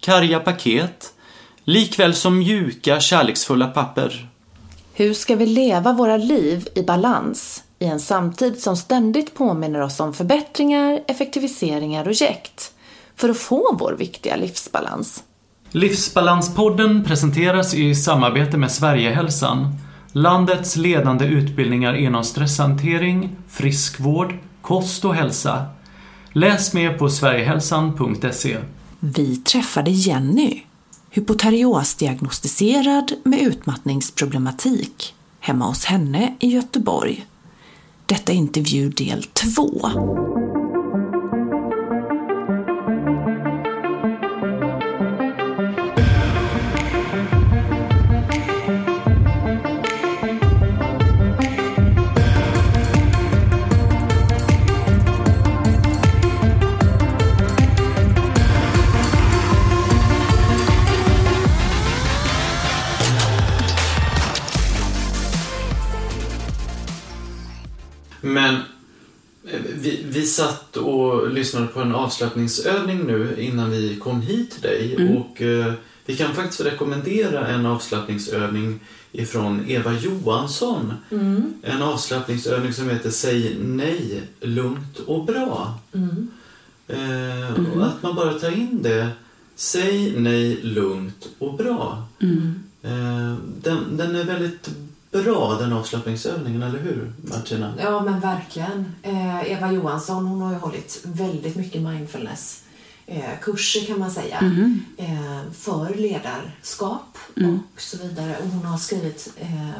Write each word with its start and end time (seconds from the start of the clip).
karga 0.00 0.40
paket, 0.40 1.12
likväl 1.64 2.14
som 2.14 2.38
mjuka, 2.38 3.00
kärleksfulla 3.00 3.66
papper. 3.66 4.28
Hur 4.94 5.14
ska 5.14 5.36
vi 5.36 5.46
leva 5.46 5.92
våra 5.92 6.16
liv 6.16 6.68
i 6.74 6.82
balans 6.82 7.64
i 7.78 7.84
en 7.84 8.00
samtid 8.00 8.60
som 8.60 8.76
ständigt 8.76 9.34
påminner 9.34 9.80
oss 9.80 10.00
om 10.00 10.14
förbättringar, 10.14 11.00
effektiviseringar 11.06 12.08
och 12.08 12.12
jäkt 12.12 12.72
för 13.16 13.28
att 13.28 13.38
få 13.38 13.76
vår 13.80 13.92
viktiga 13.98 14.36
livsbalans? 14.36 15.24
Livsbalanspodden 15.70 17.04
presenteras 17.04 17.74
i 17.74 17.94
samarbete 17.94 18.56
med 18.56 18.70
Sverigehälsan, 18.70 19.74
landets 20.12 20.76
ledande 20.76 21.24
utbildningar 21.24 21.94
inom 21.94 22.24
stresshantering, 22.24 23.36
friskvård, 23.48 24.34
kost 24.62 25.04
och 25.04 25.14
hälsa. 25.14 25.66
Läs 26.32 26.74
mer 26.74 26.98
på 26.98 27.10
sverigehälsan.se. 27.10 28.56
Vi 29.02 29.36
träffade 29.36 29.90
Jenny, 29.90 30.62
hypoteriosdiagnostiserad 31.10 33.12
med 33.22 33.40
utmattningsproblematik, 33.40 35.14
hemma 35.40 35.66
hos 35.66 35.84
henne 35.84 36.36
i 36.40 36.48
Göteborg. 36.48 37.26
Detta 38.06 38.32
är 38.32 38.36
intervju 38.36 38.90
del 38.90 39.22
2. 39.22 40.39
Vi, 70.10 70.26
satt 70.26 70.76
och 70.76 71.30
lyssnade 71.30 71.66
på 71.66 71.80
en 71.80 71.94
avslappningsövning 71.94 73.06
nu 73.06 73.36
innan 73.38 73.70
vi 73.70 73.96
kom 73.96 74.20
hit 74.20 74.50
till 74.50 74.62
dig 74.62 75.16
och 75.16 75.42
eh, 75.42 75.72
vi 76.06 76.16
kan 76.16 76.34
faktiskt 76.34 76.60
rekommendera 76.60 77.46
en 77.46 77.66
avslappningsövning 77.66 78.80
ifrån 79.12 79.64
Eva 79.68 79.92
Johansson. 79.92 80.94
En 81.62 81.82
avslappningsövning 81.82 82.72
som 82.72 82.90
heter 82.90 83.10
Säg 83.10 83.56
nej 83.60 84.22
lugnt 84.40 84.98
och 84.98 85.24
bra. 85.24 85.78
Eh, 86.88 87.74
och 87.74 87.86
att 87.86 88.02
man 88.02 88.14
bara 88.14 88.32
tar 88.32 88.50
in 88.50 88.82
det. 88.82 89.08
Säg 89.54 90.20
nej 90.20 90.58
lugnt 90.62 91.28
och 91.38 91.54
bra. 91.54 92.08
Eh, 92.82 93.34
den, 93.62 93.96
den 93.96 94.16
är 94.16 94.24
väldigt 94.24 94.70
bra 95.10 95.54
den 95.54 95.72
avslappningsövningen, 95.72 96.62
eller 96.62 96.78
hur 96.78 97.12
Martina? 97.22 97.74
Ja, 97.78 98.00
men 98.00 98.20
verkligen. 98.20 98.94
Eh, 99.02 99.52
Eva 99.52 99.72
Johansson 99.72 100.26
hon 100.26 100.42
har 100.42 100.52
ju 100.52 100.58
hållit 100.58 101.00
väldigt 101.04 101.56
mycket 101.56 101.82
mindfulness 101.82 102.62
eh, 103.10 103.38
kurser 103.40 103.86
kan 103.86 103.98
man 103.98 104.10
säga 104.10 104.38
eh, 104.96 105.52
för 105.52 105.94
ledarskap 105.94 107.18
och 107.74 107.80
så 107.80 107.98
vidare. 107.98 108.36
Och 108.42 108.48
hon 108.48 108.64
har 108.64 108.78
skrivit 108.78 109.32
eh, 109.36 109.70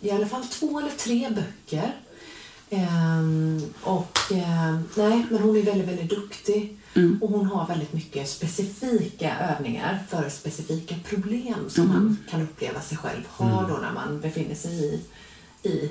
i 0.00 0.10
alla 0.10 0.26
fall 0.26 0.44
två 0.44 0.78
eller 0.78 0.90
tre 0.90 1.30
böcker. 1.30 1.92
Eh, 2.70 3.22
och 3.82 4.18
eh, 4.32 4.78
nej, 4.94 5.26
men 5.30 5.42
hon 5.42 5.56
är 5.56 5.62
väldigt, 5.62 5.88
väldigt 5.88 6.10
duktig. 6.10 6.78
Och 7.20 7.28
hon 7.28 7.46
har 7.46 7.66
väldigt 7.66 7.92
mycket 7.92 8.28
specifika 8.28 9.36
övningar 9.38 9.98
för 10.08 10.28
specifika 10.28 10.94
problem 11.08 11.54
som 11.68 11.88
man 11.88 12.18
kan 12.30 12.42
uppleva 12.42 12.80
sig 12.80 12.98
själv 12.98 13.22
ha 13.28 13.62
då 13.68 13.74
när 13.76 13.92
man 13.92 14.20
befinner 14.20 14.54
sig 14.54 14.72
i, 14.72 15.00
i 15.68 15.90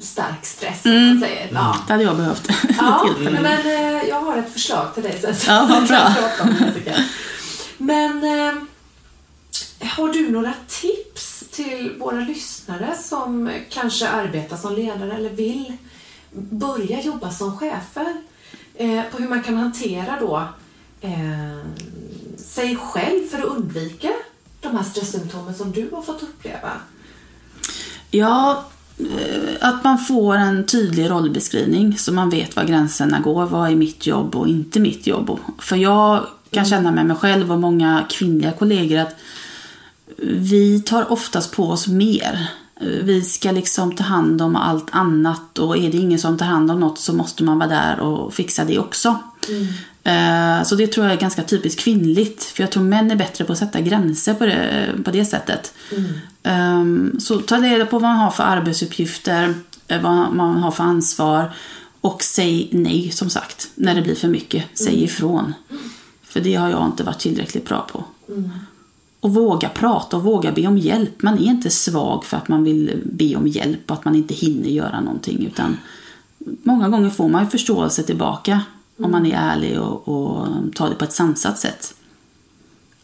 stark 0.00 0.46
stress, 0.46 0.82
som 0.82 1.06
man 1.06 1.20
säger. 1.20 1.50
Ja. 1.52 1.76
Det 1.86 1.92
hade 1.92 2.04
jag 2.04 2.16
behövt. 2.16 2.48
Ja, 2.78 3.08
men 3.20 3.66
eh, 3.66 4.08
jag 4.08 4.20
har 4.20 4.36
ett 4.36 4.52
förslag 4.52 4.94
till 4.94 5.02
dig 5.02 5.18
sen. 5.20 5.36
så 5.36 5.50
Ja, 5.50 5.66
vad 5.70 5.88
bra. 5.88 6.14
Men 7.78 8.24
eh, 8.24 8.62
har 9.88 10.12
du 10.12 10.30
några 10.30 10.54
tips 10.68 11.44
till 11.50 11.92
våra 11.98 12.20
lyssnare 12.20 12.94
som 13.02 13.50
kanske 13.70 14.08
arbetar 14.08 14.56
som 14.56 14.74
ledare 14.74 15.12
eller 15.12 15.30
vill 15.30 15.76
börja 16.32 17.00
jobba 17.00 17.30
som 17.30 17.56
chefer? 17.56 18.14
Eh, 18.74 19.02
på 19.10 19.18
hur 19.18 19.28
man 19.28 19.42
kan 19.42 19.56
hantera 19.56 20.16
då 20.20 20.48
eh, 21.00 21.66
sig 22.36 22.76
själv 22.76 23.28
för 23.30 23.38
att 23.38 23.44
undvika 23.44 24.10
de 24.60 24.76
här 24.76 24.84
stresssymptomen 24.84 25.54
som 25.54 25.72
du 25.72 25.90
har 25.92 26.02
fått 26.02 26.22
uppleva? 26.22 26.70
Ja, 28.10 28.64
eh, 28.98 29.56
att 29.60 29.84
man 29.84 29.98
får 29.98 30.34
en 30.34 30.66
tydlig 30.66 31.10
rollbeskrivning 31.10 31.98
så 31.98 32.12
man 32.12 32.30
vet 32.30 32.56
var 32.56 32.64
gränserna 32.64 33.20
går. 33.20 33.46
Vad 33.46 33.70
är 33.70 33.76
mitt 33.76 34.06
jobb 34.06 34.36
och 34.36 34.48
inte 34.48 34.80
mitt 34.80 35.06
jobb? 35.06 35.38
För 35.58 35.76
jag 35.76 36.26
kan 36.50 36.64
känna 36.64 36.92
med 36.92 37.06
mig 37.06 37.16
själv 37.16 37.52
och 37.52 37.60
många 37.60 38.04
kvinnliga 38.10 38.52
kollegor 38.52 38.98
att 38.98 39.14
vi 40.22 40.80
tar 40.80 41.12
oftast 41.12 41.52
på 41.52 41.70
oss 41.70 41.88
mer. 41.88 42.50
Vi 42.80 43.22
ska 43.22 43.52
liksom 43.52 43.94
ta 43.96 44.04
hand 44.04 44.42
om 44.42 44.56
allt 44.56 44.86
annat 44.90 45.58
och 45.58 45.76
är 45.76 45.90
det 45.92 45.96
ingen 45.98 46.18
som 46.18 46.38
tar 46.38 46.46
hand 46.46 46.70
om 46.70 46.80
något 46.80 46.98
så 46.98 47.12
måste 47.12 47.44
man 47.44 47.58
vara 47.58 47.68
där 47.68 48.00
och 48.00 48.34
fixa 48.34 48.64
det 48.64 48.78
också. 48.78 49.18
Eh, 50.04 50.62
Så 50.64 50.74
det 50.74 50.86
tror 50.86 51.06
jag 51.06 51.14
är 51.16 51.20
ganska 51.20 51.42
typiskt 51.42 51.80
kvinnligt. 51.80 52.44
För 52.44 52.62
jag 52.62 52.70
tror 52.70 52.82
män 52.82 53.10
är 53.10 53.16
bättre 53.16 53.44
på 53.44 53.52
att 53.52 53.58
sätta 53.58 53.80
gränser 53.80 54.34
på 54.34 54.46
det, 54.46 54.88
på 55.04 55.10
det 55.10 55.24
sättet. 55.24 55.74
Ehm, 56.42 57.16
Så 57.20 57.38
ta 57.40 57.56
reda 57.56 57.86
på 57.86 57.98
vad 57.98 58.10
man 58.10 58.18
har 58.18 58.30
för 58.30 58.44
arbetsuppgifter, 58.44 59.54
eh, 59.88 60.02
vad 60.02 60.32
man 60.34 60.56
har 60.56 60.70
för 60.70 60.84
ansvar. 60.84 61.52
Och 62.00 62.22
säg 62.22 62.68
nej, 62.72 63.10
som 63.10 63.30
sagt, 63.30 63.68
när 63.74 63.94
det 63.94 64.02
blir 64.02 64.14
för 64.14 64.28
mycket. 64.28 64.64
Säg 64.74 65.02
ifrån. 65.04 65.54
För 66.22 66.40
det 66.40 66.54
har 66.54 66.68
jag 66.70 66.86
inte 66.86 67.02
varit 67.04 67.18
tillräckligt 67.20 67.68
bra 67.68 67.86
på. 67.92 68.04
Och 69.20 69.34
våga 69.34 69.68
prata 69.68 70.16
och 70.16 70.22
våga 70.22 70.52
be 70.52 70.66
om 70.66 70.78
hjälp. 70.78 71.22
Man 71.22 71.38
är 71.38 71.42
inte 71.42 71.70
svag 71.70 72.24
för 72.24 72.36
att 72.36 72.48
man 72.48 72.64
vill 72.64 73.02
be 73.04 73.36
om 73.36 73.46
hjälp 73.46 73.90
och 73.90 73.96
att 73.96 74.04
man 74.04 74.14
inte 74.14 74.34
hinner 74.34 74.68
göra 74.68 75.00
någonting. 75.00 75.46
Utan 75.46 75.76
många 76.62 76.88
gånger 76.88 77.10
får 77.10 77.28
man 77.28 77.44
ju 77.44 77.50
förståelse 77.50 78.02
tillbaka 78.02 78.60
om 78.98 79.10
man 79.10 79.26
är 79.26 79.36
ärlig 79.36 79.80
och, 79.80 80.08
och 80.08 80.46
tar 80.74 80.88
det 80.88 80.94
på 80.94 81.04
ett 81.04 81.12
sansat 81.12 81.58
sätt. 81.58 81.94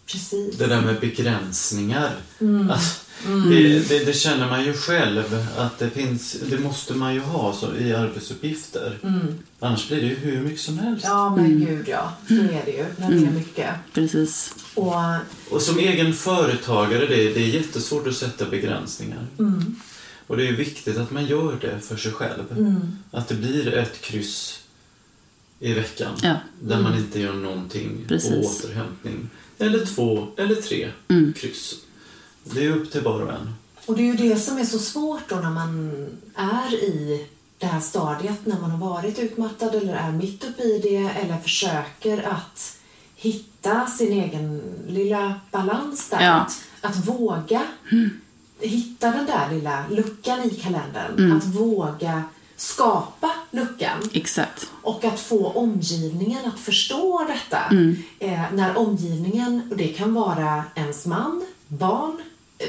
Precis. 0.07 0.59
Det 0.59 0.67
där 0.67 0.81
med 0.81 1.01
begränsningar. 1.01 2.11
Alltså, 2.71 3.06
Det, 3.51 3.89
det, 3.89 4.05
det 4.05 4.13
känner 4.13 4.51
man 4.51 4.65
ju 4.65 4.73
själv 4.73 5.47
att 5.57 5.79
det 5.79 5.91
finns, 5.91 6.37
det 6.51 6.59
måste 6.59 6.95
man 6.95 7.15
ju 7.15 7.21
ha 7.21 7.53
så, 7.55 7.77
i 7.77 7.95
arbetsuppgifter. 7.95 8.99
Annars 9.61 9.89
blir 9.89 10.01
det 10.01 10.07
ju 10.07 10.15
hur 10.15 10.41
mycket 10.41 10.61
som 10.61 10.79
helst. 10.79 11.05
Ja, 11.09 11.37
men 11.37 11.67
gud 11.67 11.89
ja. 11.89 12.13
Så 12.29 12.35
är 12.35 12.63
det 12.65 12.71
ju 12.73 12.85
när 12.99 13.11
det 13.11 13.27
är 13.27 13.31
mycket. 13.31 13.75
Precis. 13.93 14.55
Och 14.75 14.95
Och 15.51 15.63
som 15.63 15.79
egen 15.79 16.13
företagare, 16.15 17.07
det, 17.07 17.17
det 17.35 17.41
är 17.43 17.49
jättesvårt 17.49 18.07
att 18.07 18.17
sätta 18.17 18.45
begränsningar. 18.45 19.27
Och 20.27 20.37
det 20.37 20.49
är 20.49 20.53
viktigt 20.53 20.97
att 20.99 21.11
man 21.11 21.27
gör 21.27 21.57
det 21.61 21.81
för 21.81 21.97
sig 21.97 22.13
själv. 22.13 22.43
Att 23.11 23.29
det 23.29 23.35
blir 23.35 23.75
ett 23.75 24.01
kryss 24.01 24.61
i 25.61 25.73
veckan 25.73 26.13
Ja. 26.23 26.35
där 26.61 26.81
man 26.81 26.99
inte 26.99 27.21
gör 27.21 27.33
någonting 27.35 28.05
Precis. 28.09 28.31
på 28.31 28.37
återhämtning. 28.69 29.29
Eller 29.59 29.87
två 29.87 30.27
eller 30.37 30.55
tre 30.55 30.91
kryss. 31.37 31.75
Det 32.55 32.65
är 32.65 32.71
upp 32.71 32.93
till 32.93 33.03
var 33.03 33.23
och 33.23 33.33
en. 33.33 33.55
Och 33.87 33.97
det 33.97 34.03
är 34.03 34.07
ju 34.17 34.29
det 34.29 34.37
som 34.37 34.59
är 34.59 34.65
så 34.65 34.79
svårt 34.79 35.29
då 35.29 35.37
när 35.37 35.51
man 35.51 35.91
är 36.37 36.75
i 36.75 37.27
det 37.59 37.67
här 37.67 37.81
stadiet 37.81 38.47
när 38.47 38.61
man 38.61 38.71
har 38.71 38.91
varit 38.91 39.19
utmattad 39.19 39.75
eller 39.75 39.95
är 39.95 40.13
mitt 40.13 40.45
uppe 40.45 40.63
i 40.63 40.79
det 40.83 40.97
eller 40.97 41.39
försöker 41.39 42.29
att 42.29 42.77
hitta 43.17 43.87
sin 43.87 44.13
egen 44.13 44.63
lilla 44.89 45.41
balans 45.51 46.11
där. 46.11 46.25
Ja. 46.25 46.33
Att, 46.33 46.65
att 46.81 47.09
våga 47.09 47.63
hitta 48.61 49.11
den 49.11 49.27
där 49.27 49.51
lilla 49.51 49.85
luckan 49.91 50.41
i 50.45 50.51
kalendern. 50.51 51.33
Att 51.33 51.45
våga 51.45 52.23
skapa 52.57 53.31
luckan. 53.51 54.11
Exakt. 54.13 54.71
Och 54.83 55.05
att 55.05 55.21
få 55.21 55.51
omgivningen 55.51 56.47
att 56.47 56.61
förstå 56.61 57.27
detta. 57.29 57.77
Eh, 58.19 58.53
när 58.53 58.79
omgivningen, 58.79 59.69
och 59.71 59.77
det 59.77 59.89
kan 59.89 60.15
vara 60.15 60.65
ens 60.75 61.07
man, 61.07 61.47
barn, 61.69 62.23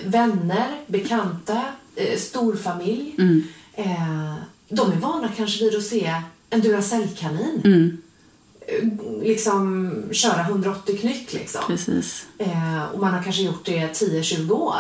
vänner, 0.06 0.80
bekanta, 0.88 1.62
eh, 1.96 2.18
storfamilj. 2.18 3.16
Eh, 3.74 4.36
de 4.70 4.92
är 4.92 4.96
vana 4.96 5.30
kanske 5.38 5.64
vid 5.64 5.76
att 5.76 5.84
se 5.84 6.14
en 6.50 6.62
Duracellkanin 6.62 7.62
eh, 8.62 9.24
liksom 9.24 9.92
köra 10.12 10.42
180 10.42 10.98
knyck 10.98 11.34
liksom. 11.34 11.62
Eh, 12.38 12.84
och 12.94 13.00
man 13.00 13.14
har 13.14 13.24
kanske 13.24 13.42
gjort 13.42 13.66
det 13.66 13.88
10-20 13.94 14.52
år. 14.52 14.76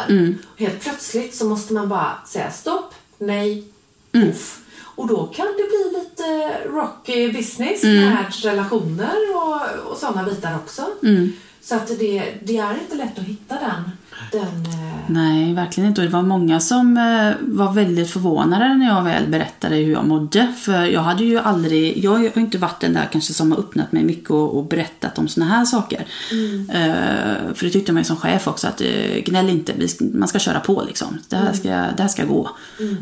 Helt 0.57 0.79
plötsligt 0.79 1.35
så 1.35 1.45
måste 1.45 1.73
man 1.73 1.89
bara 1.89 2.17
säga 2.27 2.51
stopp, 2.51 2.93
nej, 3.17 3.63
puff. 4.11 4.59
Och 4.79 5.07
då 5.07 5.27
kan 5.27 5.45
det 5.45 5.53
bli 5.67 5.99
lite 5.99 6.57
rocky 6.69 7.31
business 7.31 7.83
med 7.83 8.25
relationer 8.43 9.15
och, 9.35 9.91
och 9.91 9.97
sådana 9.97 10.23
bitar 10.23 10.55
också. 10.55 10.81
Så 11.61 11.75
att 11.75 11.87
det, 11.87 12.33
det 12.43 12.57
är 12.57 12.73
inte 12.81 12.95
lätt 12.95 13.19
att 13.19 13.25
hitta 13.25 13.55
den. 13.55 13.91
Den 14.31 14.41
eh, 14.41 14.87
Nej, 15.09 15.53
verkligen 15.53 15.89
inte. 15.89 16.01
Och 16.01 16.07
det 16.07 16.13
var 16.13 16.21
många 16.21 16.59
som 16.59 16.97
eh, 16.97 17.47
var 17.55 17.73
väldigt 17.73 18.09
förvånade 18.09 18.75
när 18.75 18.87
jag 18.87 19.03
väl 19.03 19.27
berättade 19.27 19.75
hur 19.75 19.93
jag 19.93 20.07
mådde. 20.07 20.53
För 20.57 20.85
jag 20.85 21.01
hade 21.01 21.23
ju 21.23 21.39
aldrig, 21.39 22.03
jag 22.03 22.11
har 22.11 22.37
inte 22.37 22.57
varit 22.57 22.81
den 22.81 22.93
där 22.93 23.07
kanske 23.11 23.33
som 23.33 23.51
har 23.51 23.59
öppnat 23.59 23.91
mig 23.91 24.03
mycket 24.03 24.29
och, 24.29 24.57
och 24.57 24.65
berättat 24.65 25.17
om 25.17 25.27
såna 25.27 25.45
här 25.45 25.65
saker. 25.65 26.05
Eh, 26.69 27.53
för 27.53 27.65
det 27.65 27.69
tyckte 27.69 27.93
man 27.93 28.01
ju 28.01 28.05
som 28.05 28.17
chef 28.17 28.47
också 28.47 28.67
att 28.67 28.81
gnäll 29.25 29.49
inte, 29.49 29.73
man 29.99 30.27
ska 30.27 30.39
köra 30.39 30.59
på 30.59 30.83
liksom. 30.87 31.17
Det 31.29 31.35
här 31.35 31.53
ska, 31.53 31.69
det 31.69 32.01
här 32.01 32.07
ska 32.07 32.25
gå. 32.25 32.49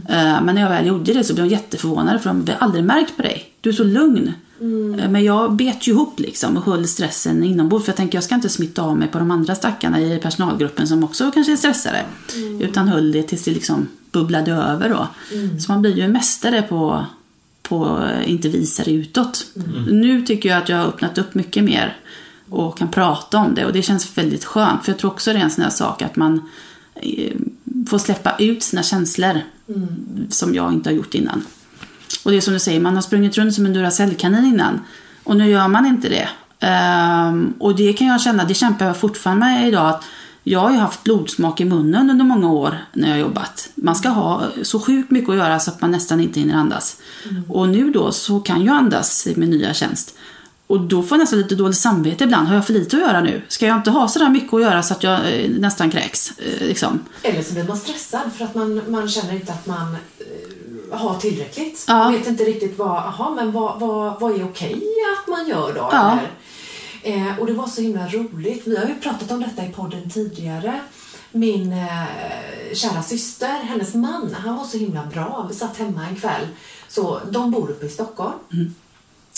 Eh, 0.09 0.41
men 0.43 0.55
när 0.55 0.61
jag 0.61 0.69
väl 0.69 0.87
gjorde 0.87 1.13
det 1.13 1.23
så 1.23 1.33
blev 1.33 1.45
de 1.45 1.51
jätteförvånade 1.51 2.19
för 2.19 2.29
de 2.29 2.47
har 2.47 2.57
aldrig 2.59 2.83
märkt 2.83 3.15
på 3.17 3.21
dig. 3.21 3.43
Du 3.61 3.69
är 3.69 3.73
så 3.73 3.83
lugn. 3.83 4.33
Eh, 4.61 5.09
Men 5.09 5.23
jag 5.23 5.53
bet 5.55 5.87
ju 5.87 5.91
ihop 5.91 6.19
liksom 6.19 6.57
och 6.57 6.63
höll 6.63 6.87
stressen 6.87 7.43
inombords. 7.43 7.85
För 7.85 7.91
jag 7.91 7.97
tänker 7.97 8.17
jag 8.17 8.23
ska 8.23 8.35
inte 8.35 8.49
smitta 8.49 8.81
av 8.81 8.97
mig 8.97 9.07
på 9.07 9.19
de 9.19 9.31
andra 9.31 9.55
stackarna 9.55 10.01
i 10.01 10.19
personalgruppen 10.19 10.87
som 10.87 11.03
också 11.03 11.31
kanske 11.31 11.51
är 11.51 11.57
stressade. 11.57 12.05
Utan 12.59 12.87
höll 12.87 13.11
det 13.11 13.23
tills 13.23 13.43
det 13.43 13.51
liksom 13.51 13.87
bubblade 14.11 14.51
över 14.51 14.89
då. 14.89 15.07
Så 15.59 15.71
man 15.71 15.81
blir 15.81 15.95
ju 15.95 16.01
en 16.01 16.11
mästare 16.11 16.61
på 16.61 17.05
på 17.63 18.07
inte 18.25 18.49
visa 18.49 18.83
det 18.83 18.91
utåt. 18.91 19.45
Nu 19.89 20.21
tycker 20.21 20.49
jag 20.49 20.57
att 20.57 20.69
jag 20.69 20.77
har 20.77 20.85
öppnat 20.85 21.17
upp 21.17 21.35
mycket 21.35 21.63
mer 21.63 21.97
och 22.49 22.77
kan 22.77 22.87
prata 22.91 23.37
om 23.37 23.55
det 23.55 23.65
och 23.65 23.73
det 23.73 23.81
känns 23.81 24.17
väldigt 24.17 24.45
skönt. 24.45 24.85
För 24.85 24.91
jag 24.91 24.99
tror 24.99 25.11
också 25.11 25.33
det 25.33 25.39
är 25.39 25.43
en 25.43 25.51
sån 25.51 25.63
här 25.63 25.71
sak 25.71 26.01
att 26.01 26.15
man 26.15 26.41
eh, 26.95 27.33
får 27.87 27.97
släppa 27.97 28.35
ut 28.39 28.63
sina 28.63 28.83
känslor 28.83 29.41
som 30.29 30.55
jag 30.55 30.73
inte 30.73 30.89
har 30.89 30.95
gjort 30.95 31.13
innan. 31.15 31.41
Och 32.23 32.31
det 32.31 32.37
är 32.37 32.41
som 32.41 32.53
du 32.53 32.59
säger, 32.59 32.79
man 32.79 32.95
har 32.95 33.01
sprungit 33.01 33.37
runt 33.37 33.53
som 33.53 33.65
en 33.65 33.73
Duracellkanin 33.73 34.45
innan. 34.45 34.79
Och 35.23 35.37
nu 35.37 35.49
gör 35.49 35.67
man 35.67 35.85
inte 35.85 36.09
det. 36.09 36.29
Ehm, 36.59 37.53
och 37.59 37.75
det 37.75 37.93
kan 37.93 38.07
jag 38.07 38.21
känna, 38.21 38.45
det 38.45 38.53
kämpar 38.53 38.85
jag 38.85 38.97
fortfarande 38.97 39.45
med 39.45 39.67
idag. 39.67 39.89
Att 39.89 40.03
jag 40.43 40.59
har 40.59 40.71
ju 40.71 40.77
haft 40.77 41.03
blodsmak 41.03 41.61
i 41.61 41.65
munnen 41.65 42.09
under 42.09 42.25
många 42.25 42.51
år 42.51 42.85
när 42.93 43.07
jag 43.07 43.15
har 43.15 43.21
jobbat. 43.21 43.69
Man 43.75 43.95
ska 43.95 44.09
ha 44.09 44.43
så 44.63 44.79
sjukt 44.79 45.11
mycket 45.11 45.29
att 45.29 45.35
göra 45.35 45.59
så 45.59 45.71
att 45.71 45.81
man 45.81 45.91
nästan 45.91 46.19
inte 46.19 46.39
hinner 46.39 46.55
andas. 46.55 46.97
Och 47.49 47.69
nu 47.69 47.91
då 47.91 48.11
så 48.11 48.39
kan 48.39 48.63
jag 48.63 48.75
andas 48.75 49.27
i 49.27 49.35
min 49.35 49.49
nya 49.49 49.73
tjänst. 49.73 50.15
Och 50.67 50.79
då 50.81 51.03
får 51.03 51.15
jag 51.15 51.19
nästan 51.19 51.39
lite 51.39 51.55
dåligt 51.55 51.77
samvete 51.77 52.23
ibland. 52.23 52.47
Har 52.47 52.55
jag 52.55 52.65
för 52.65 52.73
lite 52.73 52.95
att 52.95 53.01
göra 53.01 53.21
nu? 53.21 53.41
Ska 53.47 53.65
jag 53.65 53.77
inte 53.77 53.89
ha 53.89 54.07
sådär 54.07 54.29
mycket 54.29 54.53
att 54.53 54.61
göra 54.61 54.83
så 54.83 54.93
att 54.93 55.03
jag 55.03 55.43
eh, 55.43 55.49
nästan 55.49 55.91
kräks? 55.91 56.31
Eh, 56.39 56.67
liksom. 56.67 56.99
Eller 57.23 57.43
så 57.43 57.53
blir 57.53 57.63
man 57.63 57.77
stressad 57.77 58.33
för 58.37 58.45
att 58.45 58.55
man, 58.55 58.81
man 58.87 59.09
känner 59.09 59.33
inte 59.33 59.53
att 59.53 59.65
man 59.65 59.95
har 60.91 61.19
tillräckligt. 61.19 61.85
Ja. 61.87 62.09
Vet 62.09 62.27
inte 62.27 62.43
riktigt 62.43 62.77
vad, 62.77 62.97
aha, 62.97 63.29
men 63.35 63.51
vad, 63.51 63.79
vad, 63.79 64.19
vad 64.19 64.39
är 64.39 64.45
okej 64.45 64.83
att 65.19 65.27
man 65.27 65.47
gör 65.47 65.73
då? 65.73 65.89
Ja. 65.91 66.19
Eh, 67.03 67.39
och 67.39 67.47
det 67.47 67.53
var 67.53 67.67
så 67.67 67.81
himla 67.81 68.07
roligt. 68.07 68.67
Vi 68.67 68.77
har 68.77 68.85
ju 68.85 68.95
pratat 68.95 69.31
om 69.31 69.41
detta 69.41 69.65
i 69.65 69.71
podden 69.71 70.09
tidigare. 70.09 70.79
Min 71.31 71.73
eh, 71.73 72.73
kära 72.73 73.03
syster, 73.03 73.59
hennes 73.63 73.93
man, 73.93 74.35
han 74.43 74.55
var 74.55 74.63
så 74.63 74.77
himla 74.77 75.05
bra. 75.05 75.45
Vi 75.49 75.55
satt 75.55 75.77
hemma 75.77 76.07
en 76.07 76.15
kväll. 76.15 76.47
Så 76.87 77.19
de 77.31 77.51
bor 77.51 77.71
uppe 77.71 77.85
i 77.85 77.89
Stockholm. 77.89 78.37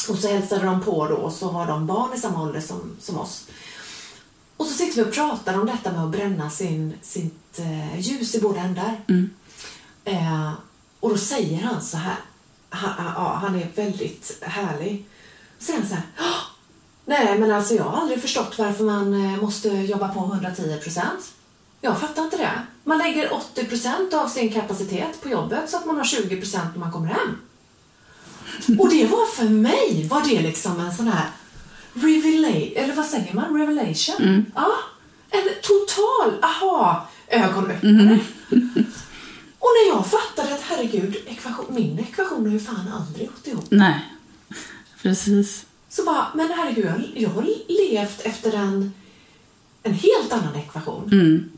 Och 0.10 0.18
så 0.18 0.28
hälsade 0.28 0.66
de 0.66 0.82
på 0.82 1.08
då 1.08 1.16
och 1.16 1.34
så 1.34 1.50
har 1.50 1.68
de 1.68 1.88
barn 1.88 2.14
i 2.14 2.20
samma 2.20 2.44
ålder 2.44 2.62
som, 2.62 2.96
som 3.00 3.18
oss. 3.18 3.48
Och 4.58 4.66
så 4.66 4.74
sitter 4.74 4.96
vi 4.96 5.10
och 5.10 5.14
pratar 5.14 5.60
om 5.60 5.66
detta 5.68 5.92
med 5.92 6.04
att 6.04 6.12
bränna 6.12 6.50
sin, 6.50 6.94
sitt 7.02 7.60
eh, 7.60 8.00
ljus 8.00 8.36
i 8.36 8.42
båda 8.42 8.62
ändar. 8.62 9.02
Eh, 10.06 10.52
och 11.07 11.13
då 11.13 11.18
säger 11.18 11.62
han 11.62 11.81
så 11.81 11.98
här, 11.98 12.15
han, 12.69 12.92
ja, 13.15 13.38
han 13.42 13.56
är 13.56 13.68
väldigt 13.75 14.38
härlig. 14.42 15.06
Säger 15.59 15.80
han 15.80 15.89
så 15.89 15.95
här, 15.95 16.04
"Åh, 16.19 16.42
nej 17.06 17.39
men 17.39 17.51
alltså 17.51 17.74
jag 17.74 17.83
har 17.83 18.01
aldrig 18.01 18.21
förstått 18.21 18.56
varför 18.57 18.83
man 18.83 19.13
eh, 19.25 19.42
måste 19.42 19.69
jobba 19.69 20.07
på 20.07 20.19
110 20.19 20.80
procent. 20.83 21.31
Jag 21.81 22.00
fattar 22.00 22.24
inte 22.24 22.38
det. 22.38 22.51
Man 22.83 22.98
lägger 22.98 23.33
80 23.33 23.65
procent 23.65 24.13
av 24.13 24.27
sin 24.27 24.54
kapacitet 24.54 25.21
på 25.21 25.30
jobbet 25.30 25.69
så 25.69 25.77
att 25.77 25.86
man 25.86 25.98
har 25.98 26.04
20 26.04 26.36
procent 26.38 26.69
när 26.74 26.80
man 26.80 26.92
kommer 26.92 27.07
hem. 27.07 27.38
Och 28.80 28.89
det 28.89 29.06
var 29.07 29.25
för 29.25 29.44
mig, 29.50 30.07
var 30.10 30.21
det 30.30 30.42
liksom 30.42 30.80
en 30.80 30.95
sån 30.95 31.07
här 31.07 31.30
revelation, 31.94 32.71
eller 32.75 32.94
vad 32.95 33.06
säger 33.06 33.33
man? 33.33 33.57
Revelation? 33.60 34.45
Ja, 34.56 34.68
en 35.30 35.44
total 35.62 36.44
aha-ögonöppnare. 36.44 38.19
Och 39.68 39.74
när 39.75 39.96
jag 39.96 40.06
fattade 40.08 40.56
att 40.56 40.62
herregud, 40.62 41.16
ekvation, 41.25 41.66
min 41.69 42.00
ekvation 42.00 42.46
har 42.46 42.54
ju 42.54 42.60
fan 42.60 42.88
aldrig 42.94 43.28
gått 43.28 43.48
ihop. 43.48 43.66
Nej, 43.69 44.06
precis. 45.02 45.66
Så 45.90 46.04
bara, 46.06 46.28
men 46.36 46.50
herregud, 46.58 47.12
jag, 47.16 47.30
har 47.30 47.48
levt 47.68 48.22
efter 48.22 48.54
en, 48.56 48.94
en 49.84 49.94
helt 49.94 50.34
annan 50.34 50.56
ekvation. 50.56 51.50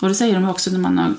Och 0.00 0.08
det 0.08 0.14
säger 0.14 0.34
de 0.34 0.48
också 0.48 0.70
när 0.70 0.78
man 0.78 0.98
har 0.98 1.14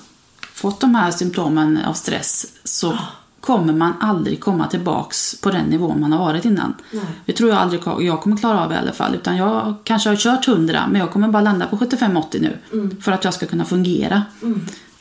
fått 0.53 0.79
de 0.79 0.95
här 0.95 1.11
symptomen 1.11 1.77
av 1.85 1.93
stress 1.93 2.45
så 2.63 2.97
kommer 3.41 3.73
man 3.73 3.93
aldrig 3.99 4.39
komma 4.39 4.67
tillbaks 4.67 5.41
på 5.41 5.51
den 5.51 5.65
nivån 5.65 6.01
man 6.01 6.11
har 6.11 6.19
varit 6.19 6.45
innan. 6.45 6.73
Nej. 6.91 7.03
Det 7.25 7.33
tror 7.33 7.49
jag 7.49 7.59
aldrig 7.59 7.81
jag 7.99 8.21
kommer 8.21 8.37
klara 8.37 8.65
av 8.65 8.71
i 8.71 8.75
alla 8.75 8.91
fall. 8.93 9.15
Utan 9.15 9.37
jag 9.37 9.75
kanske 9.83 10.09
har 10.09 10.15
kört 10.15 10.47
100 10.47 10.87
men 10.91 11.01
jag 11.01 11.11
kommer 11.11 11.27
bara 11.27 11.41
landa 11.41 11.67
på 11.67 11.77
75-80 11.77 12.41
nu. 12.41 12.57
För 13.01 13.11
att 13.11 13.23
jag 13.23 13.33
ska 13.33 13.45
kunna 13.45 13.65
fungera. 13.65 14.23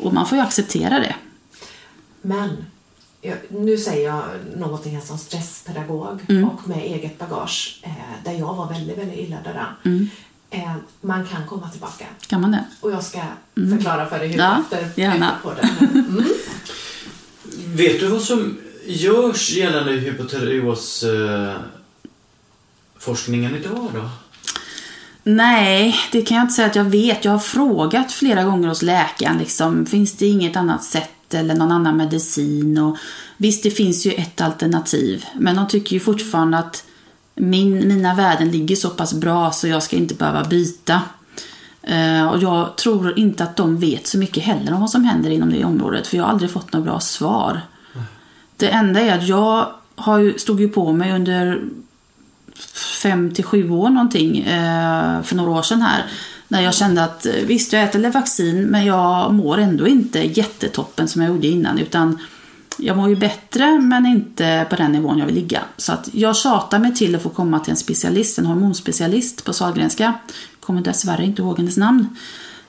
Och 0.02 0.14
man 0.14 0.26
får 0.26 0.38
ju 0.38 0.44
acceptera 0.44 0.98
det. 1.00 1.14
Men 2.22 2.64
jag, 3.20 3.36
nu 3.48 3.78
säger 3.78 4.08
jag 4.08 4.22
någonting 4.56 4.94
här 4.94 5.02
som 5.02 5.18
stresspedagog 5.18 6.20
och 6.52 6.68
med 6.68 6.78
eget 6.78 7.18
bagage 7.18 7.80
eh, 7.82 7.90
där 8.24 8.32
jag 8.32 8.54
var 8.54 8.68
väldigt, 8.68 8.98
väldigt 8.98 9.18
illa 9.18 9.36
däran. 9.44 10.08
Eh, 10.50 10.74
man 11.00 11.26
kan 11.26 11.46
komma 11.46 11.68
tillbaka. 11.70 12.04
Kan 12.26 12.40
man 12.40 12.50
det? 12.50 12.64
Och 12.80 12.90
jag 12.92 13.04
ska 13.04 13.22
förklara 13.54 14.06
för 14.06 14.18
dig 14.18 14.28
hur 14.28 14.38
Ja, 14.38 14.62
efter, 14.62 15.00
gärna. 15.00 15.36
efter 15.36 15.48
podden. 15.50 16.04
Mm. 16.08 16.24
Vet 17.76 18.00
du 18.00 18.06
vad 18.06 18.22
som 18.22 18.58
görs 18.86 19.50
gällande 19.50 19.92
hypotyreos 19.92 21.02
eh, 21.02 21.56
forskningen 22.98 23.56
idag 23.56 23.88
då? 23.94 24.10
Nej, 25.22 25.96
det 26.12 26.22
kan 26.22 26.36
jag 26.36 26.44
inte 26.44 26.54
säga 26.54 26.68
att 26.68 26.76
jag 26.76 26.84
vet. 26.84 27.24
Jag 27.24 27.32
har 27.32 27.38
frågat 27.38 28.12
flera 28.12 28.44
gånger 28.44 28.68
hos 28.68 28.82
läkaren. 28.82 29.38
Liksom, 29.38 29.86
finns 29.86 30.16
det 30.16 30.26
inget 30.26 30.56
annat 30.56 30.84
sätt 30.84 31.34
eller 31.34 31.54
någon 31.54 31.72
annan 31.72 31.96
medicin? 31.96 32.78
Och, 32.78 32.96
visst, 33.36 33.62
det 33.62 33.70
finns 33.70 34.06
ju 34.06 34.12
ett 34.12 34.40
alternativ. 34.40 35.24
Men 35.34 35.56
de 35.56 35.68
tycker 35.68 35.92
ju 35.92 36.00
fortfarande 36.00 36.58
att 36.58 36.84
min, 37.34 37.88
mina 37.88 38.14
värden 38.14 38.50
ligger 38.50 38.76
så 38.76 38.90
pass 38.90 39.14
bra 39.14 39.50
så 39.50 39.68
jag 39.68 39.82
ska 39.82 39.96
inte 39.96 40.14
behöva 40.14 40.44
byta. 40.44 41.02
Eh, 41.82 42.26
och 42.26 42.42
jag 42.42 42.76
tror 42.76 43.18
inte 43.18 43.44
att 43.44 43.56
de 43.56 43.78
vet 43.78 44.06
så 44.06 44.18
mycket 44.18 44.42
heller 44.42 44.72
om 44.72 44.80
vad 44.80 44.90
som 44.90 45.04
händer 45.04 45.30
inom 45.30 45.50
det 45.50 45.64
området. 45.64 46.06
För 46.06 46.16
jag 46.16 46.24
har 46.24 46.30
aldrig 46.30 46.50
fått 46.50 46.72
några 46.72 46.84
bra 46.84 47.00
svar. 47.00 47.60
Det 48.56 48.68
enda 48.68 49.00
är 49.00 49.18
att 49.18 49.28
jag 49.28 49.72
har 49.94 50.18
ju, 50.18 50.38
stod 50.38 50.60
ju 50.60 50.68
på 50.68 50.92
mig 50.92 51.12
under 51.12 51.62
fem 53.02 53.34
till 53.34 53.44
sju 53.44 53.70
år 53.70 53.90
någonting 53.90 54.38
eh, 54.38 55.22
för 55.22 55.36
några 55.36 55.50
år 55.50 55.62
sedan 55.62 55.82
här. 55.82 56.04
När 56.48 56.60
jag 56.62 56.74
kände 56.74 57.04
att 57.04 57.26
eh, 57.26 57.32
visst, 57.32 57.72
jag 57.72 57.82
äter 57.82 58.10
vaccin 58.10 58.62
men 58.62 58.84
jag 58.84 59.34
mår 59.34 59.58
ändå 59.58 59.86
inte 59.86 60.18
jättetoppen 60.18 61.08
som 61.08 61.22
jag 61.22 61.30
gjorde 61.34 61.46
innan. 61.46 61.78
Utan 61.78 62.18
jag 62.78 62.96
mår 62.96 63.08
ju 63.08 63.16
bättre 63.16 63.80
men 63.80 64.06
inte 64.06 64.66
på 64.70 64.76
den 64.76 64.92
nivån 64.92 65.18
jag 65.18 65.26
vill 65.26 65.34
ligga. 65.34 65.60
Så 65.76 65.92
att 65.92 66.08
jag 66.12 66.36
tjatar 66.36 66.78
mig 66.78 66.94
till 66.94 67.14
att 67.14 67.22
få 67.22 67.28
komma 67.28 67.60
till 67.60 67.70
en 67.70 67.76
specialist, 67.76 68.38
en 68.38 68.46
hormonspecialist 68.46 69.44
på 69.44 69.52
Sahlgrenska. 69.52 70.14
Kommer 70.60 70.80
dessvärre 70.82 71.24
inte 71.24 71.42
ihåg 71.42 71.58
hennes 71.58 71.76
namn. 71.76 72.16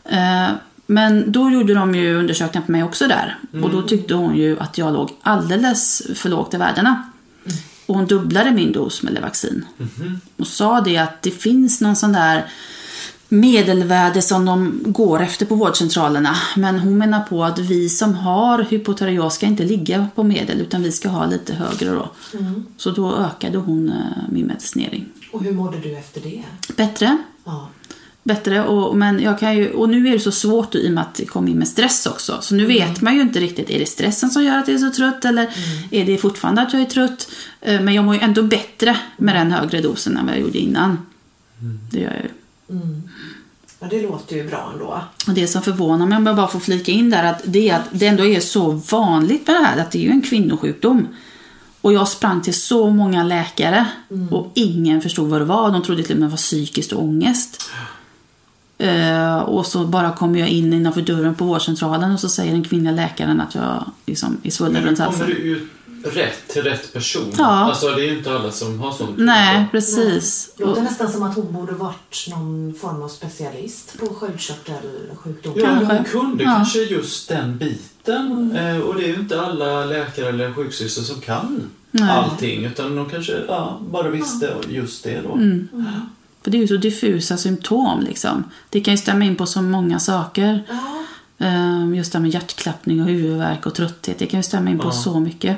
Eh, 0.06 0.48
Men 0.86 1.32
då 1.32 1.50
gjorde 1.52 1.74
de 1.74 1.96
ju 1.96 2.16
undersökningar 2.16 2.66
på 2.66 2.72
mig 2.72 2.84
också 2.84 3.08
där. 3.08 3.38
Och 3.64 3.70
då 3.70 3.82
tyckte 3.82 4.14
hon 4.14 4.36
ju 4.36 4.60
att 4.60 4.78
jag 4.78 4.94
låg 4.94 5.10
alldeles 5.22 6.02
för 6.16 6.30
lågt 6.30 6.54
i 6.54 6.58
värdena. 6.58 7.04
Och 7.92 7.98
hon 7.98 8.06
dubblade 8.06 8.52
min 8.52 8.72
dos 8.72 9.04
med 9.04 9.14
Levaxin. 9.14 9.66
Och 10.38 10.48
sa 10.48 10.82
det 10.82 10.98
att 10.98 11.22
det 11.22 11.32
finns 11.32 11.82
någon 11.82 11.96
sån 11.96 12.14
där 12.14 12.46
medelvärde 13.30 14.22
som 14.22 14.46
de 14.46 14.80
går 14.86 15.22
efter 15.22 15.46
på 15.46 15.56
vårdcentralerna. 15.56 16.36
Men 16.56 16.80
hon 16.80 16.98
menar 16.98 17.24
på 17.24 17.44
att 17.44 17.60
vi 17.60 17.90
som 17.90 18.14
har 18.14 18.60
hypotyreos 18.64 19.36
ska 19.36 19.46
inte 19.46 19.64
ligga 19.64 20.08
på 20.16 20.24
medel 20.24 20.62
utan 20.62 20.84
vi 20.84 20.92
ska 20.92 21.10
ha 21.10 21.26
lite 21.26 21.54
högre 21.54 21.90
då. 21.90 22.12
Så 22.78 22.92
då 22.92 23.16
ökade 23.16 23.58
hon 23.58 23.90
eh, 23.90 23.96
min 24.30 24.46
medicinering. 24.46 25.10
Och 25.32 25.44
hur 25.44 25.54
mådde 25.54 25.80
du 25.80 25.98
efter 25.98 26.22
det? 26.22 26.44
Bättre. 26.76 27.18
Ja. 27.44 27.68
Bättre, 28.24 28.66
och, 28.66 28.98
men 28.98 29.20
jag 29.20 29.40
kan 29.40 29.58
ju, 29.58 29.72
och 29.72 29.90
nu 29.90 30.08
är 30.08 30.12
det 30.12 30.20
så 30.20 30.32
svårt 30.32 30.76
i 30.76 30.88
och 30.88 30.92
med 30.92 31.02
att 31.02 31.16
det 31.16 31.26
kom 31.26 31.48
in 31.48 31.58
med 31.58 31.68
stress 31.68 32.06
också. 32.06 32.38
Så 32.42 32.56
nu 32.56 32.66
vet 32.66 33.02
man 33.02 33.16
ju 33.16 33.22
inte 33.22 33.40
riktigt, 33.40 33.70
är 33.70 33.80
det 33.80 33.86
stressen 33.86 34.30
som 34.30 34.44
gör 34.44 34.58
att 34.58 34.68
jag 34.68 34.76
är 34.76 34.80
så 34.80 34.92
trött 34.92 35.26
eller 35.26 35.50
är 35.92 36.06
det 36.06 36.18
fortfarande 36.18 36.62
att 36.62 36.74
jag 36.74 36.82
är 36.82 36.86
trött? 36.86 37.30
Eh, 37.62 37.82
Men 37.82 37.94
jag 37.94 38.06
mår 38.06 38.16
ju 38.16 38.22
ändå 38.22 38.44
bättre 38.44 38.98
med 39.18 39.36
den 39.36 39.52
högre 39.52 39.82
dosen 39.82 40.18
än 40.18 40.26
vad 40.26 40.36
jag 40.36 40.42
gjorde 40.42 40.58
innan. 40.58 40.98
Det 41.92 42.00
gör 42.00 42.12
jag 42.12 42.24
ju. 42.24 42.30
ja, 43.80 43.88
det 43.90 44.02
låter 44.02 44.36
ju 44.36 44.48
bra 44.48 44.72
ändå. 44.74 45.02
Och 45.28 45.34
det 45.34 45.48
som 45.48 45.62
förvånar 45.62 46.06
mig, 46.06 46.18
om 46.18 46.26
jag 46.26 46.36
bara 46.36 46.48
får 46.48 46.60
flika 46.60 46.92
in 46.92 47.10
där, 47.10 47.24
att 47.24 47.42
det 47.46 47.70
är 47.70 47.76
att 47.76 47.88
det 47.92 48.08
ändå 48.08 48.26
är 48.26 48.40
så 48.40 48.72
vanligt 48.72 49.48
med 49.48 49.56
det 49.56 49.64
här, 49.66 49.78
att 49.82 49.92
det 49.92 49.98
är 49.98 50.04
ju 50.04 50.10
en 50.12 50.22
kvinnosjukdom. 50.22 51.08
Och 51.82 51.94
jag 51.94 52.08
sprang 52.08 52.42
till 52.42 52.54
så 52.54 52.90
många 52.90 53.24
läkare 53.24 53.86
och 54.32 54.52
ingen 54.56 55.02
förstod 55.02 55.30
vad 55.30 55.42
det 55.42 55.46
var. 55.46 55.72
De 55.72 55.84
trodde 55.84 56.04
till 56.04 56.16
och 56.16 56.20
med 56.20 56.28
det 56.28 56.32
var 56.32 56.38
psykiskt 56.38 56.94
ångest. 56.94 57.70
Eh, 58.82 59.38
och 59.40 59.66
så 59.66 59.86
bara 59.86 60.12
kommer 60.12 60.40
jag 60.40 60.50
in 60.50 60.74
innanför 60.74 61.02
dörren 61.02 61.36
på 61.36 61.46
vårdcentralen 61.46 62.12
och 62.12 62.20
så 62.20 62.30
säger 62.30 62.52
den 62.52 62.64
kvinnliga 62.64 62.94
läkaren 62.94 63.42
att 63.42 63.56
jag 63.56 63.92
liksom 64.06 64.38
är 64.44 64.50
svullen 64.52 64.84
runt 64.84 64.98
kommer 64.98 65.12
halsen. 65.12 65.28
du 65.28 65.34
ut 65.34 65.64
rätt 66.04 66.48
till 66.48 66.62
rätt 66.64 66.94
person? 66.94 67.34
Ja. 67.38 67.46
Alltså 67.46 67.88
det 67.90 68.02
är 68.02 68.12
ju 68.12 68.18
inte 68.18 68.36
alla 68.36 68.52
som 68.52 68.80
har 68.80 68.92
sånt. 68.92 69.18
Nej, 69.18 69.66
precis. 69.72 70.54
Det 70.58 70.64
låter 70.66 70.82
Och, 70.82 70.84
nästan 70.84 71.12
som 71.12 71.24
att 71.24 71.36
hon 71.36 71.54
borde 71.54 71.74
varit 71.74 72.28
någon 72.30 72.74
form 72.82 73.02
av 73.04 73.08
specialist 73.08 74.00
på 74.00 74.06
sköldkörtelsjukdom. 74.06 75.54
Ja, 75.56 75.70
hon 75.70 76.04
kunde 76.04 76.44
Ja. 76.44 76.50
kanske 76.56 76.80
just 76.80 77.30
den 77.30 77.58
biten. 77.58 78.56
Eh, 78.58 78.78
och 78.80 78.96
det 78.96 79.04
är 79.04 79.08
ju 79.08 79.16
inte 79.16 79.42
alla 79.42 79.86
läkare 79.86 80.30
eller 80.30 80.54
sjuksystrar 80.54 81.04
som 81.04 81.22
kan 81.22 81.70
Nej. 81.92 82.10
allting. 82.10 82.66
Utan 82.66 82.96
de 82.96 83.10
kanske 83.10 83.34
ja, 83.48 83.80
bara 83.92 84.10
visste 84.10 84.54
just 84.70 85.04
det 85.04 85.22
då. 85.22 85.34
Mm. 85.34 85.68
För 86.44 86.52
det 86.52 86.58
är 86.58 86.62
ju 86.62 86.68
så 86.68 86.78
diffusa 86.78 87.38
symptom 87.38 88.02
liksom. 88.02 88.44
Det 88.70 88.82
kan 88.82 88.94
ju 88.94 88.98
stämma 88.98 89.26
in 89.26 89.36
på 89.36 89.46
så 89.46 89.62
många 89.62 90.00
saker. 90.00 90.64
Ja. 90.70 90.98
Eh, 91.48 91.96
Just 91.98 92.12
det 92.12 92.18
här 92.18 92.22
med 92.22 92.32
hjärtklappning 92.34 93.02
och 93.02 93.08
huvudvärk 93.08 93.66
och 93.66 93.74
trötthet. 93.76 94.20
Det 94.20 94.26
kan 94.26 94.40
ju 94.40 94.44
stämma 94.44 94.70
in 94.70 94.80
på 94.80 94.88
Ja. 94.88 94.92
så 94.92 95.20
mycket. 95.20 95.58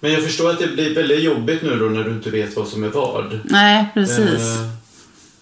Men 0.00 0.12
jag 0.12 0.22
förstår 0.24 0.50
att 0.50 0.58
det 0.58 0.66
blir 0.68 0.94
väldigt 0.94 1.22
jobbigt 1.22 1.62
nu 1.62 1.76
då 1.78 1.84
när 1.84 2.04
du 2.04 2.10
inte 2.10 2.30
vet 2.30 2.56
vad 2.56 2.68
som 2.68 2.84
är 2.84 2.88
vad. 2.88 3.40
Nej, 3.44 3.86
precis. 3.94 4.18
Eh, 4.58 4.68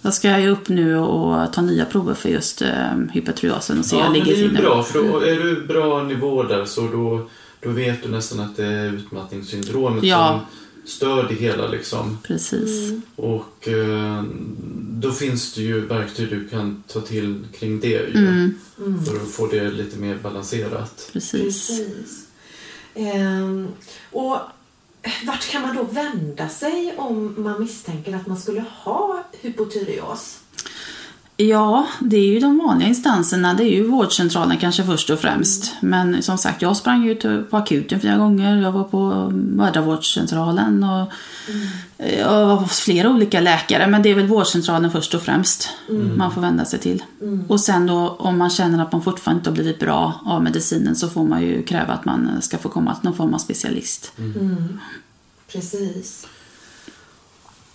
Då 0.02 0.10
ska 0.12 0.28
jag 0.28 0.40
ju 0.40 0.48
upp 0.48 0.68
nu 0.68 0.96
och 0.98 1.52
ta 1.52 1.62
nya 1.62 1.84
prover 1.84 2.14
för 2.14 2.28
just 2.28 2.62
eh, 2.62 2.68
hypertryosen 3.12 3.78
och 3.78 3.84
se 3.84 3.96
hur 3.96 4.02
ja, 4.02 4.06
jag 4.06 4.12
men 4.12 4.20
det 4.24 4.30
ligger 4.30 4.44
är 4.48 4.48
ju 4.52 4.62
bra 4.62 4.82
för 4.82 4.98
då 5.02 5.20
är 5.20 5.36
du 5.36 5.66
bra 5.66 6.02
nivå 6.02 6.42
där 6.42 6.64
så 6.64 6.80
då, 6.80 7.28
då 7.62 7.70
vet 7.70 8.02
du 8.02 8.08
nästan 8.08 8.40
att 8.40 8.56
det 8.56 8.64
är 8.66 8.84
utmattningssyndromet 8.92 10.04
Ja. 10.04 10.28
som 10.28 10.40
stör 10.86 11.28
det 11.28 11.34
hela 11.34 11.68
liksom. 11.68 12.18
Precis. 12.22 12.92
Och 13.16 13.68
eh, 13.68 14.24
då 14.90 15.12
finns 15.12 15.54
det 15.54 15.62
ju 15.62 15.86
verktyg 15.86 16.30
du 16.30 16.48
kan 16.48 16.82
ta 16.86 17.00
till 17.00 17.44
kring 17.58 17.80
det 17.80 17.88
ju. 17.88 18.16
Mm, 18.16 18.54
För 19.06 19.16
att 19.16 19.30
få 19.30 19.46
det 19.46 19.70
lite 19.70 19.96
mer 19.98 20.14
balanserat. 20.22 21.10
precis. 21.12 21.68
Precis. 21.68 22.26
Ehm, 22.94 23.68
och 24.12 24.38
vart 25.26 25.48
kan 25.50 25.62
man 25.62 25.76
då 25.76 25.82
vända 25.82 26.48
sig 26.48 26.94
om 26.96 27.34
man 27.38 27.60
misstänker 27.60 28.16
att 28.16 28.26
man 28.26 28.38
skulle 28.40 28.64
ha 28.84 29.24
hypotyreos? 29.40 30.38
Ja, 31.38 31.86
det 32.00 32.16
är 32.16 32.26
ju 32.26 32.40
de 32.40 32.58
vanliga 32.58 32.88
instanserna. 32.88 33.54
Det 33.54 33.62
är 33.64 33.70
ju 33.76 33.86
vårdcentralen 33.86 34.56
kanske 34.58 34.84
först 34.84 35.10
och 35.10 35.18
främst. 35.20 35.72
Men 35.80 36.22
som 36.22 36.38
sagt, 36.38 36.62
jag 36.62 36.76
sprang 36.76 37.16
till- 37.20 37.42
på 37.50 37.56
akuten 37.56 38.00
flera 38.00 38.16
gånger. 38.16 38.56
Jag 38.62 38.72
var 38.72 38.84
på 38.84 39.30
mödravårdscentralen 39.34 40.84
och 40.84 41.12
jag 42.18 42.46
var 42.46 42.56
hos 42.56 42.80
flera 42.80 43.10
olika 43.10 43.40
läkare. 43.40 43.86
Men 43.86 44.02
det 44.02 44.08
är 44.10 44.14
väl 44.14 44.26
vårdcentralen 44.26 44.90
först 44.90 45.14
och 45.14 45.22
främst 45.22 45.68
man 46.16 46.32
får 46.34 46.40
vända 46.40 46.64
sig 46.64 46.78
till. 46.78 47.02
Och 47.48 47.60
sen 47.60 47.86
då 47.86 48.08
om 48.18 48.38
man 48.38 48.50
känner 48.50 48.82
att 48.82 48.92
man 48.92 49.02
fortfarande 49.02 49.38
inte 49.40 49.50
har 49.50 49.54
blivit 49.54 49.78
bra 49.80 50.20
av 50.24 50.42
medicinen 50.42 50.96
så 50.96 51.08
får 51.08 51.24
man 51.24 51.42
ju 51.42 51.62
kräva 51.62 51.92
att 51.92 52.04
man 52.04 52.30
ska 52.42 52.58
få 52.58 52.68
komma 52.68 52.94
till 52.94 53.04
någon 53.04 53.16
form 53.16 53.34
av 53.34 53.38
specialist. 53.38 54.12
Precis. 55.52 56.26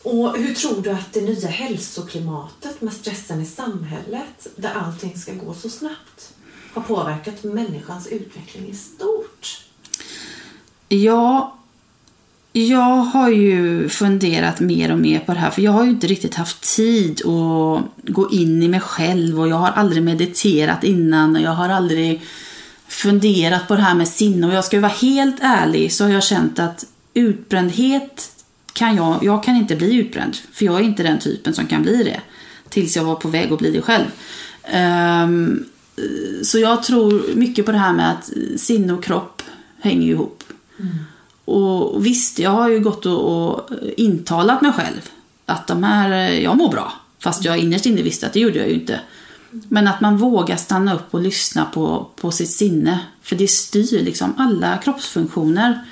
Och 0.03 0.37
hur 0.37 0.53
tror 0.53 0.81
du 0.81 0.89
att 0.89 1.13
det 1.13 1.21
nya 1.21 1.47
hälsoklimatet 1.47 2.81
med 2.81 2.93
stressen 2.93 3.41
i 3.41 3.45
samhället, 3.45 4.47
där 4.55 4.73
allting 4.73 5.17
ska 5.17 5.33
gå 5.33 5.53
så 5.53 5.69
snabbt, 5.69 6.33
har 6.73 6.81
påverkat 6.81 7.43
människans 7.43 8.07
utveckling 8.07 8.69
i 8.69 8.75
stort? 8.75 9.65
Ja, 10.89 11.57
jag 12.53 12.95
har 12.95 13.29
ju 13.29 13.89
funderat 13.89 14.59
mer 14.59 14.91
och 14.91 14.99
mer 14.99 15.19
på 15.19 15.33
det 15.33 15.39
här 15.39 15.51
för 15.51 15.61
jag 15.61 15.71
har 15.71 15.83
ju 15.83 15.89
inte 15.89 16.07
riktigt 16.07 16.35
haft 16.35 16.75
tid 16.75 17.21
att 17.25 17.83
gå 18.13 18.31
in 18.31 18.63
i 18.63 18.67
mig 18.67 18.79
själv 18.79 19.39
och 19.39 19.47
jag 19.47 19.55
har 19.55 19.71
aldrig 19.71 20.03
mediterat 20.03 20.83
innan 20.83 21.35
och 21.35 21.41
jag 21.41 21.51
har 21.51 21.69
aldrig 21.69 22.21
funderat 22.87 23.67
på 23.67 23.75
det 23.75 23.81
här 23.81 23.95
med 23.95 24.07
sinne 24.07 24.47
och 24.47 24.53
jag 24.53 24.65
ska 24.65 24.75
ju 24.75 24.81
vara 24.81 24.91
helt 24.91 25.37
ärlig 25.41 25.93
så 25.93 26.03
har 26.03 26.11
jag 26.11 26.23
känt 26.23 26.59
att 26.59 26.85
utbrändhet 27.13 28.30
kan 28.73 28.95
jag, 28.95 29.23
jag 29.23 29.43
kan 29.43 29.55
inte 29.55 29.75
bli 29.75 29.95
utbränd 29.95 30.35
för 30.51 30.65
jag 30.65 30.79
är 30.79 30.83
inte 30.83 31.03
den 31.03 31.19
typen 31.19 31.53
som 31.53 31.67
kan 31.67 31.81
bli 31.81 32.03
det 32.03 32.21
tills 32.69 32.95
jag 32.95 33.03
var 33.03 33.15
på 33.15 33.27
väg 33.27 33.53
att 33.53 33.59
bli 33.59 33.71
det 33.71 33.81
själv. 33.81 34.05
Ehm, 34.63 35.65
så 36.43 36.59
jag 36.59 36.83
tror 36.83 37.35
mycket 37.35 37.65
på 37.65 37.71
det 37.71 37.77
här 37.77 37.93
med 37.93 38.11
att 38.11 38.31
sinne 38.57 38.93
och 38.93 39.03
kropp 39.03 39.41
hänger 39.79 40.07
ihop. 40.07 40.43
Och 41.45 42.05
visst, 42.05 42.39
jag 42.39 42.49
har 42.49 42.69
ju 42.69 42.79
gått 42.79 43.05
och, 43.05 43.19
och 43.19 43.69
intalat 43.97 44.61
mig 44.61 44.71
själv 44.71 45.09
att 45.45 45.67
de 45.67 45.83
här, 45.83 46.29
jag 46.29 46.57
mår 46.57 46.69
bra. 46.69 46.93
Fast 47.19 47.45
jag 47.45 47.57
innerst 47.57 47.85
inne 47.85 48.01
visste 48.01 48.25
att 48.25 48.33
det 48.33 48.39
gjorde 48.39 48.59
jag 48.59 48.67
ju 48.67 48.73
inte. 48.73 48.99
Men 49.51 49.87
att 49.87 50.01
man 50.01 50.17
vågar 50.17 50.55
stanna 50.55 50.95
upp 50.95 51.13
och 51.13 51.21
lyssna 51.21 51.65
på, 51.65 52.07
på 52.15 52.31
sitt 52.31 52.49
sinne. 52.49 52.99
För 53.21 53.35
det 53.35 53.47
styr 53.47 54.03
liksom 54.03 54.33
alla 54.37 54.77
kroppsfunktioner. 54.77 55.85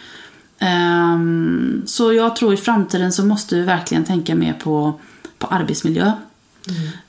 Ehm, 0.60 1.82
så 1.86 2.14
jag 2.14 2.36
tror 2.36 2.54
i 2.54 2.58
framtiden 2.58 3.12
så 3.14 3.26
måste 3.26 3.56
vi 3.56 3.62
verkligen 3.62 4.06
tänka 4.06 4.36
mer 4.36 4.54
på, 4.54 5.00
på 5.38 5.48
arbetsmiljö. 5.48 6.12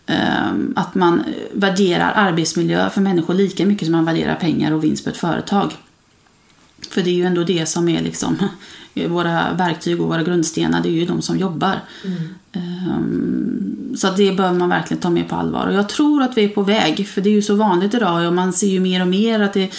Ehm, 0.07 0.73
att 0.77 0.95
man 0.95 1.23
värderar 1.53 2.13
arbetsmiljö 2.17 2.91
för 2.91 3.01
människor 3.01 3.35
lika 3.35 3.67
mycket 3.67 3.87
som 3.87 3.93
man 3.93 4.05
värderar 4.05 4.35
pengar 4.35 4.73
och 4.73 4.85
vinst 4.85 5.05
på 5.05 5.11
ett 5.11 5.17
företag. 5.17 5.73
För 6.91 7.03
det 7.03 7.11
är 7.11 7.15
ju 7.15 7.25
ändå 7.25 7.45
det 7.45 7.69
som 7.69 7.89
är 7.89 8.03
liksom 8.03 8.37
våra 9.09 9.53
verktyg 9.53 10.01
och 10.01 10.09
våra 10.09 10.23
grundstenar, 10.23 10.83
det 10.83 10.89
är 10.89 10.93
ju 10.93 11.07
de 11.07 11.23
som 11.23 11.39
jobbar. 11.39 11.81
Ehm, 12.53 13.97
Så 13.97 14.07
att 14.09 14.17
det 14.17 14.33
behöver 14.33 14.59
man 14.59 14.69
verkligen 14.69 15.01
ta 15.01 15.11
med 15.11 15.29
på 15.29 15.35
allvar. 15.37 15.67
Och 15.67 15.75
jag 15.75 15.89
tror 15.89 16.23
att 16.23 16.37
vi 16.37 16.45
är 16.45 16.49
på 16.49 16.63
väg, 16.63 17.09
för 17.09 17.21
det 17.21 17.31
är 17.31 17.35
ju 17.35 17.43
så 17.43 17.55
vanligt 17.55 17.95
idag 17.95 18.27
och 18.27 18.33
man 18.35 18.53
ser 18.53 18.67
ju 18.67 18.81
mer 18.81 19.01
och 19.01 19.09
mer 19.09 19.41
att 19.41 19.53
det 19.53 19.71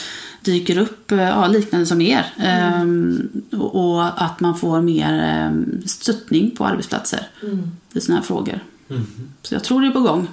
dyker 0.41 0.77
upp 0.77 1.11
eh, 1.11 1.21
ja, 1.21 1.47
liknande 1.47 1.85
som 1.85 2.01
er. 2.01 2.33
Ehm, 2.39 3.29
och, 3.51 3.75
och 3.75 4.23
att 4.23 4.39
man 4.39 4.57
får 4.59 4.81
mer 4.81 5.13
ehm, 5.13 5.81
stöttning 5.85 6.55
på 6.55 6.65
arbetsplatser 6.65 7.27
i 7.93 8.01
sådana 8.01 8.19
här 8.21 8.27
frågor. 8.27 8.59
Så 9.41 9.53
jag 9.53 9.63
tror 9.63 9.81
det 9.81 9.87
är 9.87 9.91
på 9.91 9.99
gång, 9.99 10.27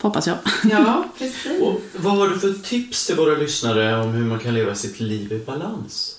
hoppas 0.00 0.26
jag. 0.26 0.36
Ja, 0.70 1.04
precis. 1.18 1.62
Och 1.62 1.82
vad 1.96 2.16
har 2.16 2.28
du 2.28 2.38
för 2.38 2.52
tips 2.52 3.06
till 3.06 3.16
våra 3.16 3.34
lyssnare 3.38 4.02
om 4.02 4.10
hur 4.10 4.24
man 4.24 4.38
kan 4.38 4.54
leva 4.54 4.74
sitt 4.74 5.00
liv 5.00 5.32
i 5.32 5.38
balans? 5.46 6.16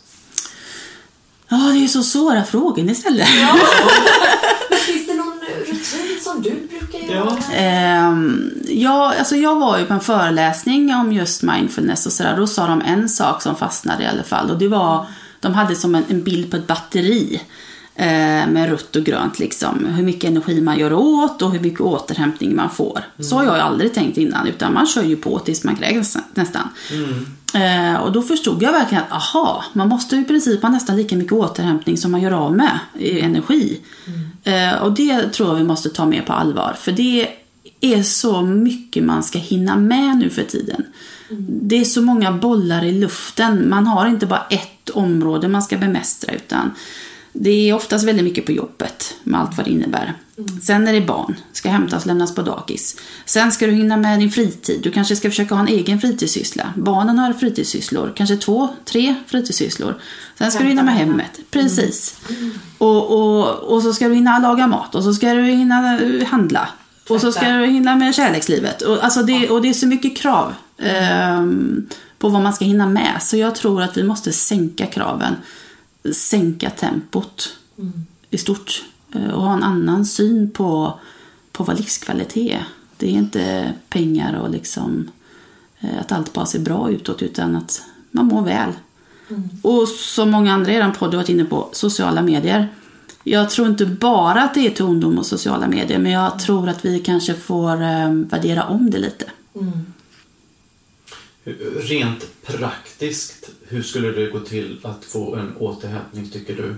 Ja, 1.47 1.57
det 1.57 1.77
är 1.77 1.81
ju 1.81 1.87
så 1.87 2.03
svåra 2.03 2.43
frågor 2.43 2.83
ni 2.83 2.95
ställer. 2.95 3.27
Men 4.69 4.79
finns 4.79 5.07
det 5.07 5.13
någon 5.13 5.39
rutin 5.67 6.20
som 6.31 6.41
du 6.41 6.67
brukar 6.67 6.99
göra? 6.99 7.37
Ja. 7.51 7.55
Ehm, 7.55 8.51
ja, 8.67 9.13
alltså 9.19 9.35
jag 9.35 9.59
var 9.59 9.79
ju 9.79 9.85
på 9.85 9.93
en 9.93 9.99
föreläsning 9.99 10.95
om 10.95 11.13
just 11.13 11.43
mindfulness 11.43 12.05
och 12.05 12.11
sådär. 12.11 12.37
Då 12.37 12.47
sa 12.47 12.67
de 12.67 12.81
en 12.81 13.09
sak 13.09 13.41
som 13.41 13.55
fastnade 13.55 14.03
i 14.03 14.07
alla 14.07 14.23
fall. 14.23 14.49
Och 14.49 14.57
det 14.57 14.67
var, 14.67 15.05
de 15.39 15.53
hade 15.53 15.75
som 15.75 15.95
en, 15.95 16.03
en 16.09 16.23
bild 16.23 16.51
på 16.51 16.57
ett 16.57 16.67
batteri. 16.67 17.41
Eh, 18.01 18.47
med 18.47 18.69
rött 18.69 18.95
och 18.95 19.03
grönt 19.03 19.39
liksom. 19.39 19.85
Hur 19.85 20.03
mycket 20.03 20.29
energi 20.29 20.61
man 20.61 20.79
gör 20.79 20.93
åt 20.93 21.41
och 21.41 21.51
hur 21.51 21.59
mycket 21.59 21.81
återhämtning 21.81 22.55
man 22.55 22.69
får. 22.69 22.99
Så 23.19 23.35
har 23.35 23.43
jag 23.43 23.59
aldrig 23.59 23.93
tänkt 23.93 24.17
innan. 24.17 24.47
Utan 24.47 24.73
man 24.73 24.87
kör 24.87 25.03
ju 25.03 25.15
på 25.15 25.39
tills 25.39 25.63
man 25.63 25.75
kräks 25.75 26.17
nästan. 26.33 26.69
Eh, 27.53 27.95
och 27.95 28.11
då 28.11 28.21
förstod 28.21 28.63
jag 28.63 28.71
verkligen 28.71 29.03
att 29.03 29.11
aha, 29.11 29.63
man 29.73 29.89
måste 29.89 30.15
i 30.15 30.23
princip 30.23 30.61
ha 30.61 30.69
nästan 30.69 30.97
lika 30.97 31.15
mycket 31.15 31.33
återhämtning 31.33 31.97
som 31.97 32.11
man 32.11 32.21
gör 32.21 32.31
av 32.31 32.55
med 32.55 32.79
i 32.99 33.19
energi. 33.19 33.79
Eh, 34.43 34.81
och 34.81 34.91
det 34.91 35.33
tror 35.33 35.49
jag 35.49 35.55
vi 35.55 35.63
måste 35.63 35.89
ta 35.89 36.05
med 36.05 36.25
på 36.25 36.33
allvar. 36.33 36.75
För 36.79 36.91
det 36.91 37.27
är 37.81 38.03
så 38.03 38.41
mycket 38.41 39.03
man 39.03 39.23
ska 39.23 39.39
hinna 39.39 39.75
med 39.75 40.17
nu 40.17 40.29
för 40.29 40.43
tiden. 40.43 40.85
Det 41.47 41.75
är 41.75 41.85
så 41.85 42.01
många 42.01 42.31
bollar 42.31 42.83
i 42.83 42.91
luften. 42.91 43.69
Man 43.69 43.87
har 43.87 44.07
inte 44.07 44.25
bara 44.25 44.45
ett 44.49 44.89
område 44.89 45.47
man 45.47 45.63
ska 45.63 45.77
bemästra 45.77 46.33
utan 46.33 46.71
det 47.33 47.69
är 47.69 47.73
oftast 47.73 48.07
väldigt 48.07 48.25
mycket 48.25 48.45
på 48.45 48.51
jobbet 48.51 49.15
med 49.23 49.41
allt 49.41 49.57
vad 49.57 49.65
det 49.65 49.71
innebär. 49.71 50.13
Sen 50.63 50.87
är 50.87 50.93
det 50.93 51.01
barn, 51.01 51.35
ska 51.53 51.69
hämtas 51.69 52.05
lämnas 52.05 52.35
på 52.35 52.41
dagis. 52.41 52.97
Sen 53.25 53.51
ska 53.51 53.65
du 53.67 53.71
hinna 53.71 53.97
med 53.97 54.19
din 54.19 54.31
fritid. 54.31 54.79
Du 54.83 54.91
kanske 54.91 55.15
ska 55.15 55.29
försöka 55.29 55.55
ha 55.55 55.61
en 55.61 55.67
egen 55.67 56.01
fritidssyssla. 56.01 56.73
Barnen 56.75 57.19
har 57.19 57.33
fritidssysslor, 57.33 58.13
kanske 58.15 58.37
två, 58.37 58.69
tre 58.85 59.15
fritidssysslor. 59.27 59.95
Sen 60.37 60.51
ska 60.51 60.63
du 60.63 60.69
hinna 60.69 60.83
med 60.83 60.93
hemmet. 60.93 61.39
Precis. 61.51 62.19
Och, 62.77 63.11
och, 63.11 63.47
och 63.73 63.83
så 63.83 63.93
ska 63.93 64.07
du 64.07 64.15
hinna 64.15 64.39
laga 64.39 64.67
mat 64.67 64.95
och 64.95 65.03
så 65.03 65.13
ska 65.13 65.33
du 65.33 65.43
hinna 65.43 65.99
eh, 66.01 66.27
handla. 66.27 66.67
Och 67.09 67.21
så 67.21 67.31
ska 67.31 67.49
du 67.49 67.65
hinna 67.65 67.95
med 67.95 68.15
kärlekslivet. 68.15 68.81
Och, 68.81 69.03
alltså 69.03 69.23
det, 69.23 69.49
och 69.49 69.61
det 69.61 69.69
är 69.69 69.73
så 69.73 69.87
mycket 69.87 70.17
krav 70.17 70.53
ehm, 70.77 71.87
på 72.19 72.29
vad 72.29 72.41
man 72.41 72.53
ska 72.53 72.65
hinna 72.65 72.87
med. 72.87 73.17
Så 73.21 73.37
jag 73.37 73.55
tror 73.55 73.81
att 73.81 73.97
vi 73.97 74.03
måste 74.03 74.31
sänka 74.31 74.85
kraven. 74.85 75.35
Sänka 76.15 76.69
tempot 76.69 77.57
i 78.29 78.37
stort. 78.37 78.83
Eh, 79.15 79.27
Och 79.29 79.41
ha 79.43 79.53
en 79.53 79.63
annan 79.63 80.05
syn 80.05 80.51
på, 80.51 80.99
på 81.51 81.63
vad 81.63 81.77
livskvalitet 81.77 82.51
är. 82.51 82.65
Det 82.97 83.07
är 83.07 83.11
inte 83.13 83.73
pengar 83.89 84.33
och 84.33 84.49
liksom 84.49 85.11
eh, 85.79 85.99
att 85.99 86.11
allt 86.11 86.33
bara 86.33 86.45
ser 86.45 86.59
bra 86.59 86.91
utåt 86.91 87.21
utan 87.21 87.55
att 87.55 87.81
man 88.11 88.25
mår 88.25 88.41
väl. 88.41 88.69
Och 89.61 89.87
som 89.87 90.31
många 90.31 90.53
andra 90.53 90.71
i 90.71 90.75
er 90.75 90.91
podd 90.99 91.09
har 91.09 91.17
varit 91.17 91.29
inne 91.29 91.45
på, 91.45 91.69
sociala 91.71 92.21
medier. 92.21 92.67
Jag 93.23 93.49
tror 93.49 93.67
inte 93.67 93.85
bara 93.85 94.41
att 94.43 94.53
det 94.53 94.67
är 94.67 94.71
till 94.71 94.85
ungdom 94.85 95.17
och 95.17 95.25
sociala 95.25 95.67
medier 95.67 95.99
men 95.99 96.11
jag 96.11 96.39
tror 96.39 96.69
att 96.69 96.85
vi 96.85 96.99
kanske 96.99 97.33
får 97.33 97.81
eh, 97.81 98.09
värdera 98.11 98.63
om 98.63 98.89
det 98.91 98.97
lite. 98.99 99.25
Rent 101.79 102.45
praktiskt, 102.45 103.49
hur 103.67 103.83
skulle 103.83 104.11
det 104.11 104.31
gå 104.31 104.39
till 104.39 104.79
att 104.83 105.05
få 105.05 105.35
en 105.35 105.55
återhämtning 105.57 106.29
tycker 106.29 106.55
du? 106.55 106.75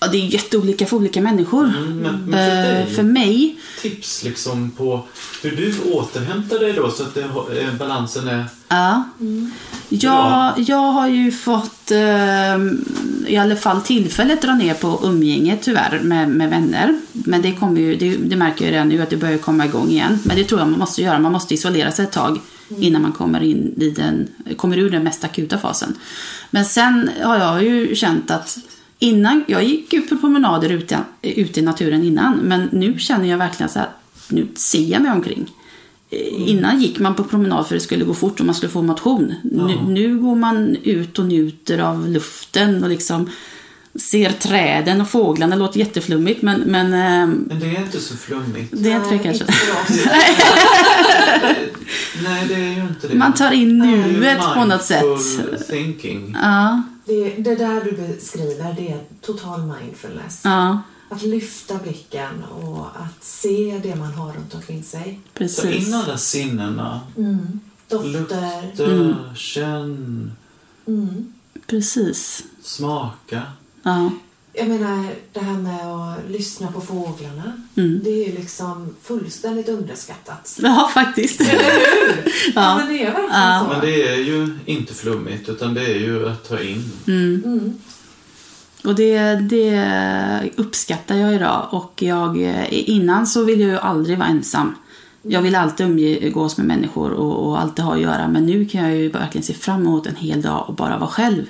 Ja, 0.00 0.08
det 0.08 0.18
är 0.18 0.26
jätteolika 0.26 0.86
för 0.86 0.96
olika 0.96 1.20
människor. 1.20 1.64
Mm, 1.64 1.98
men, 1.98 2.24
men 2.24 2.50
för 2.50 2.56
Eh, 2.56 2.74
dig, 2.74 2.94
för 2.94 3.02
mig 3.02 3.58
tips 3.82 4.24
liksom 4.24 4.70
på 4.70 5.06
hur 5.42 5.56
du 5.56 5.92
återhämtar 5.92 6.58
dig 6.58 6.72
då 6.72 6.90
så 6.90 7.02
att 7.02 7.14
det, 7.14 7.20
eh, 7.60 7.74
balansen 7.78 8.28
är... 8.28 8.44
Ja. 8.68 9.04
Jag, 9.88 10.52
jag 10.56 10.92
har 10.92 11.08
ju 11.08 11.32
fått 11.32 11.90
eh, 11.90 12.56
i 13.26 13.36
alla 13.36 13.56
fall 13.56 13.82
tillfället 13.82 14.42
dra 14.42 14.54
ner 14.54 14.74
på 14.74 15.00
umgänget 15.02 15.62
tyvärr 15.62 16.00
med, 16.02 16.28
med 16.28 16.50
vänner. 16.50 17.00
Men 17.12 17.42
det, 17.42 17.52
kommer 17.52 17.80
ju, 17.80 17.96
det, 17.96 18.16
det 18.16 18.36
märker 18.36 18.64
jag 18.64 18.72
redan 18.72 18.88
nu 18.88 19.02
att 19.02 19.10
det 19.10 19.16
börjar 19.16 19.38
komma 19.38 19.66
igång 19.66 19.90
igen. 19.90 20.18
Men 20.24 20.36
det 20.36 20.44
tror 20.44 20.60
jag 20.60 20.68
man 20.68 20.78
måste 20.78 21.02
göra. 21.02 21.18
Man 21.18 21.32
måste 21.32 21.54
isolera 21.54 21.92
sig 21.92 22.04
ett 22.04 22.12
tag 22.12 22.40
innan 22.78 23.02
man 23.02 23.12
kommer, 23.12 23.42
in 23.42 23.74
i 23.76 23.90
den, 23.90 24.28
kommer 24.56 24.78
ur 24.78 24.90
den 24.90 25.04
mest 25.04 25.24
akuta 25.24 25.58
fasen. 25.58 25.94
Men 26.50 26.64
sen 26.64 27.10
har 27.22 27.38
jag 27.38 27.64
ju 27.64 27.94
känt 27.94 28.30
att 28.30 28.58
innan, 28.98 29.44
jag 29.46 29.64
gick 29.64 29.92
ut 29.92 30.08
på 30.08 30.16
promenader 30.16 30.70
ute, 30.70 30.98
ute 31.22 31.60
i 31.60 31.62
naturen 31.62 32.04
innan. 32.04 32.36
Men 32.36 32.68
nu 32.72 32.98
känner 32.98 33.28
jag 33.28 33.38
verkligen 33.38 33.70
så 33.70 33.78
här, 33.78 33.88
nu 34.28 34.48
ser 34.54 34.82
jag 34.82 35.02
mig 35.02 35.12
omkring. 35.12 35.50
Eh, 36.10 36.50
Innan 36.50 36.80
gick 36.80 36.98
man 36.98 37.14
på 37.14 37.24
promenad 37.24 37.66
för 37.66 37.74
det 37.74 37.80
skulle 37.80 38.04
gå 38.04 38.14
fort 38.14 38.40
och 38.40 38.46
man 38.46 38.54
skulle 38.54 38.72
få 38.72 38.82
motion. 38.82 39.34
Nu, 39.42 39.78
nu 39.88 40.18
går 40.18 40.34
man 40.34 40.76
ut 40.82 41.18
och 41.18 41.24
njuter 41.24 41.78
av 41.78 42.08
luften 42.08 42.82
och 42.82 42.90
liksom 42.90 43.30
ser 44.00 44.32
träden 44.32 45.00
och 45.00 45.08
fåglarna. 45.10 45.56
Det 45.56 45.62
låter 45.62 45.78
jätteflummigt 45.78 46.42
men, 46.42 46.60
men 46.60 46.86
eh, 46.86 47.26
Men 47.46 47.60
det 47.60 47.66
är 47.76 47.80
inte 47.80 48.00
så 48.00 48.16
flummigt. 48.16 48.72
det 48.76 48.90
är 48.92 48.96
inte 48.96 49.08
det 49.08 49.14
Nej, 49.14 49.24
kanske. 49.24 49.44
inte. 49.44 49.54
Nej, 52.24 52.46
det 52.48 52.54
är 52.54 52.74
ju 52.76 52.82
inte 52.82 53.08
det. 53.08 53.14
Man 53.14 53.34
tar 53.34 53.52
in 53.52 53.78
nuet 53.78 54.40
på 54.54 54.64
något 54.64 54.84
sätt. 54.84 55.04
thinking. 55.68 56.36
Ja, 56.42 56.82
Det, 57.04 57.34
det 57.38 57.54
där 57.54 57.84
du 57.84 57.92
beskriver, 57.92 58.72
det 58.76 58.88
är 58.92 59.00
total 59.20 59.60
mindfulness. 59.80 60.40
ja 60.44 60.82
Att 61.10 61.22
lyfta 61.22 61.74
blicken 61.78 62.44
och 62.44 62.86
att 62.86 63.24
se 63.24 63.80
det 63.82 63.96
man 63.96 64.12
har 64.12 64.32
runt 64.32 64.54
omkring 64.54 64.82
sig. 64.82 65.20
Ta 65.32 65.38
precis. 65.38 65.88
in 65.88 65.94
alla 65.94 66.18
sinnena. 66.18 67.00
Dofter. 67.88 68.10
Lukta, 68.72 68.84
Mm. 68.84 69.14
känn, 69.36 70.32
Mm. 70.86 71.32
Precis. 71.66 72.44
smaka. 72.62 73.42
Ja. 73.82 74.10
Jag 74.54 74.68
menar, 74.68 75.06
det 75.32 75.40
här 75.40 75.52
med 75.58 75.86
att 75.86 76.30
lyssna 76.30 76.72
på 76.72 76.80
fåglarna. 76.80 77.52
Mm. 77.76 78.00
Det 78.04 78.10
är 78.10 78.28
ju 78.28 78.34
liksom 78.38 78.94
fullständigt 79.02 79.68
underskattat. 79.68 80.58
ja, 80.62 80.90
faktiskt. 80.94 81.40
Ja, 81.50 81.52
Ja. 82.54 82.76
men 82.76 82.88
det 82.88 83.02
är 83.02 83.06
verkligen 83.06 83.30
Ja. 83.32 83.60
så. 83.64 83.72
Men 83.72 83.80
det 83.80 84.08
är 84.08 84.16
ju 84.16 84.58
inte 84.66 84.94
flummigt 84.94 85.48
utan 85.48 85.74
det 85.74 85.84
är 85.86 85.98
ju 85.98 86.28
att 86.28 86.48
ta 86.48 86.60
in. 86.60 86.92
Mm. 87.06 87.72
Och 88.84 88.94
det, 88.94 89.34
det 89.34 90.50
uppskattar 90.56 91.16
jag 91.16 91.34
idag. 91.34 91.68
Och 91.70 92.02
jag, 92.02 92.36
innan 92.70 93.26
så 93.26 93.44
ville 93.44 93.62
jag 93.62 93.70
ju 93.72 93.78
aldrig 93.78 94.18
vara 94.18 94.28
ensam. 94.28 94.74
Jag 95.22 95.42
vill 95.42 95.54
alltid 95.54 95.86
umgås 95.86 96.56
med 96.56 96.66
människor 96.66 97.10
och, 97.10 97.46
och 97.48 97.60
alltid 97.60 97.84
ha 97.84 97.94
att 97.94 98.00
göra. 98.00 98.28
Men 98.28 98.46
nu 98.46 98.64
kan 98.64 98.82
jag 98.84 98.96
ju 98.96 99.08
verkligen 99.08 99.44
se 99.44 99.54
fram 99.54 99.80
emot 99.80 100.06
en 100.06 100.16
hel 100.16 100.42
dag 100.42 100.64
och 100.68 100.74
bara 100.74 100.98
vara 100.98 101.10
själv. 101.10 101.42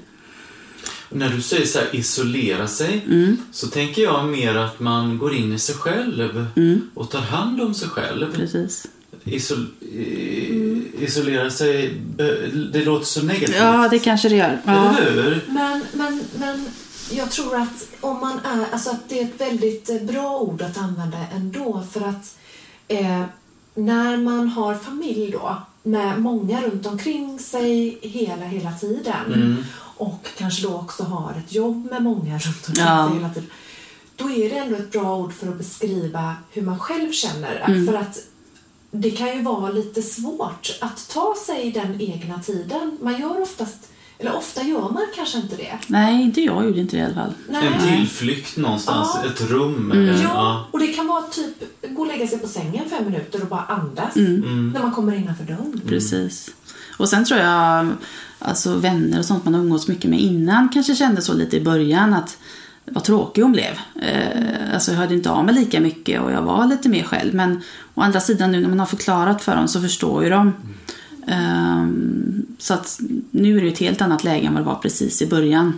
När 1.14 1.28
du 1.30 1.42
säger 1.42 1.66
så 1.66 1.78
här, 1.78 1.88
isolera 1.96 2.66
sig 2.68 3.02
Mm. 3.06 3.36
så 3.52 3.66
tänker 3.66 4.02
jag 4.02 4.28
mer 4.28 4.54
att 4.54 4.80
man 4.80 5.18
går 5.18 5.34
in 5.34 5.52
i 5.52 5.58
sig 5.58 5.74
själv 5.74 6.46
Mm. 6.56 6.80
och 6.94 7.10
tar 7.10 7.20
hand 7.20 7.60
om 7.60 7.74
sig 7.74 7.88
själv. 7.88 8.32
Precis. 8.36 8.86
Isol 9.24 9.66
i- 9.80 10.82
isolera 10.98 11.50
sig, 11.50 11.94
det 12.72 12.84
låter 12.84 13.06
så 13.06 13.22
negativt. 13.22 13.56
Ja, 13.58 13.88
det 13.90 13.98
kanske 13.98 14.28
det 14.28 14.36
gör. 14.36 14.60
Ja. 14.66 14.98
Eller 14.98 15.22
hur? 15.22 15.40
Men, 15.48 15.84
men, 15.92 16.20
men 16.38 16.66
jag 17.10 17.30
tror 17.30 17.56
att 17.56 17.88
om 18.00 18.20
man 18.20 18.38
är, 18.44 18.66
alltså 18.72 18.90
att 18.90 19.08
det 19.08 19.20
är 19.20 19.24
ett 19.24 19.40
väldigt 19.40 19.90
eh, 19.90 20.02
bra 20.02 20.38
ord 20.38 20.62
att 20.62 20.78
använda 20.78 21.18
ändå 21.34 21.82
för 21.92 22.00
att 22.00 22.36
eh, 22.88 23.22
när 23.74 24.16
man 24.16 24.48
har 24.48 24.74
familj 24.74 25.30
då 25.30 25.62
med 25.82 26.20
många 26.20 26.62
runt 26.62 26.86
omkring 26.86 27.38
sig 27.38 27.98
hela, 28.02 28.44
hela 28.44 28.72
tiden 28.72 29.26
Mm. 29.26 29.64
Och 29.96 30.26
kanske 30.38 30.62
då 30.62 30.74
också 30.74 31.02
har 31.02 31.34
ett 31.46 31.52
jobb 31.52 31.88
med 31.90 32.02
många 32.02 32.38
runt 32.38 32.68
omkring 32.68 32.84
Ja. 32.86 33.08
sig 33.08 33.16
hela 33.18 33.28
tiden. 33.34 33.50
Då 34.16 34.30
är 34.30 34.50
det 34.50 34.56
ändå 34.58 34.76
ett 34.76 34.92
bra 34.92 35.16
ord 35.16 35.32
för 35.32 35.48
att 35.48 35.58
beskriva 35.58 36.34
hur 36.50 36.62
man 36.62 36.78
själv 36.78 37.12
känner. 37.12 37.64
Mm. 37.66 37.86
För 37.86 37.94
att 37.94 38.18
det 38.90 39.10
kan 39.10 39.36
ju 39.36 39.42
vara 39.42 39.70
lite 39.72 40.02
svårt 40.02 40.78
att 40.80 41.08
ta 41.08 41.34
sig 41.46 41.72
den 41.72 42.00
egna 42.00 42.38
tiden. 42.40 42.98
Man 43.02 43.20
gör 43.20 43.42
oftast, 43.42 43.76
eller 44.18 44.36
ofta 44.36 44.62
gör 44.62 44.80
man 44.80 45.02
kanske 45.16 45.38
inte 45.38 45.56
det. 45.56 45.78
Nej, 45.86 46.22
inte 46.22 46.40
jag 46.40 46.64
gjorde 46.64 46.80
inte 46.80 46.96
det 46.96 47.00
i 47.00 47.04
alla 47.04 47.14
fall. 47.14 47.32
Nej. 47.48 47.66
En 47.66 47.96
tillflykt 47.96 48.56
någonstans, 48.56 49.08
Ja. 49.24 49.30
ett 49.30 49.40
rum. 49.40 49.90
Mm. 49.92 50.08
en- 50.08 50.22
Ja, 50.22 50.66
och 50.70 50.78
det 50.78 50.86
kan 50.86 51.06
vara 51.06 51.22
typ 51.22 51.54
gå 51.90 52.00
och 52.02 52.06
lägga 52.08 52.26
sig 52.26 52.38
på 52.38 52.48
sängen 52.48 52.88
fem 52.90 53.04
minuter 53.04 53.42
och 53.42 53.48
bara 53.48 53.60
andas 53.64 54.16
Mm. 54.16 54.70
när 54.74 54.80
man 54.82 54.92
kommer 54.92 55.14
innanför 55.16 55.44
dörren. 55.44 55.80
Precis. 55.88 56.50
Och 56.98 57.08
sen 57.08 57.24
tror 57.24 57.40
jag, 57.40 57.88
alltså 58.44 58.76
vänner 58.76 59.18
och 59.18 59.24
sånt 59.24 59.44
man 59.44 59.54
har 59.54 59.60
umgåtts 59.60 59.88
mycket 59.88 60.10
med 60.10 60.20
innan 60.20 60.68
kanske 60.68 60.94
kände 60.94 61.22
så 61.22 61.34
lite 61.34 61.56
i 61.56 61.60
början 61.60 62.14
att 62.14 62.38
vad 62.84 63.04
tråkig 63.04 63.42
hon 63.42 63.52
blev. 63.52 63.78
Eh, 64.02 64.74
alltså 64.74 64.90
jag 64.90 64.98
hörde 64.98 65.14
inte 65.14 65.30
av 65.30 65.44
mig 65.44 65.54
lika 65.54 65.80
mycket 65.80 66.20
och 66.20 66.32
jag 66.32 66.42
var 66.42 66.66
lite 66.66 66.88
mer 66.88 67.02
själv. 67.02 67.34
Men 67.34 67.60
å 67.94 68.00
andra 68.00 68.20
sidan 68.20 68.52
nu 68.52 68.60
när 68.60 68.68
man 68.68 68.78
har 68.78 68.86
förklarat 68.86 69.42
för 69.42 69.56
dem 69.56 69.68
så 69.68 69.80
förstår 69.80 70.24
ju 70.24 70.30
de. 70.30 70.52
Ehm, 71.26 72.46
så 72.58 72.74
att 72.74 73.00
nu 73.30 73.56
är 73.58 73.62
det 73.62 73.68
ett 73.68 73.78
helt 73.78 74.02
annat 74.02 74.24
läge 74.24 74.46
än 74.46 74.52
vad 74.54 74.62
det 74.62 74.66
var 74.66 74.74
precis 74.74 75.22
i 75.22 75.26
början. 75.26 75.72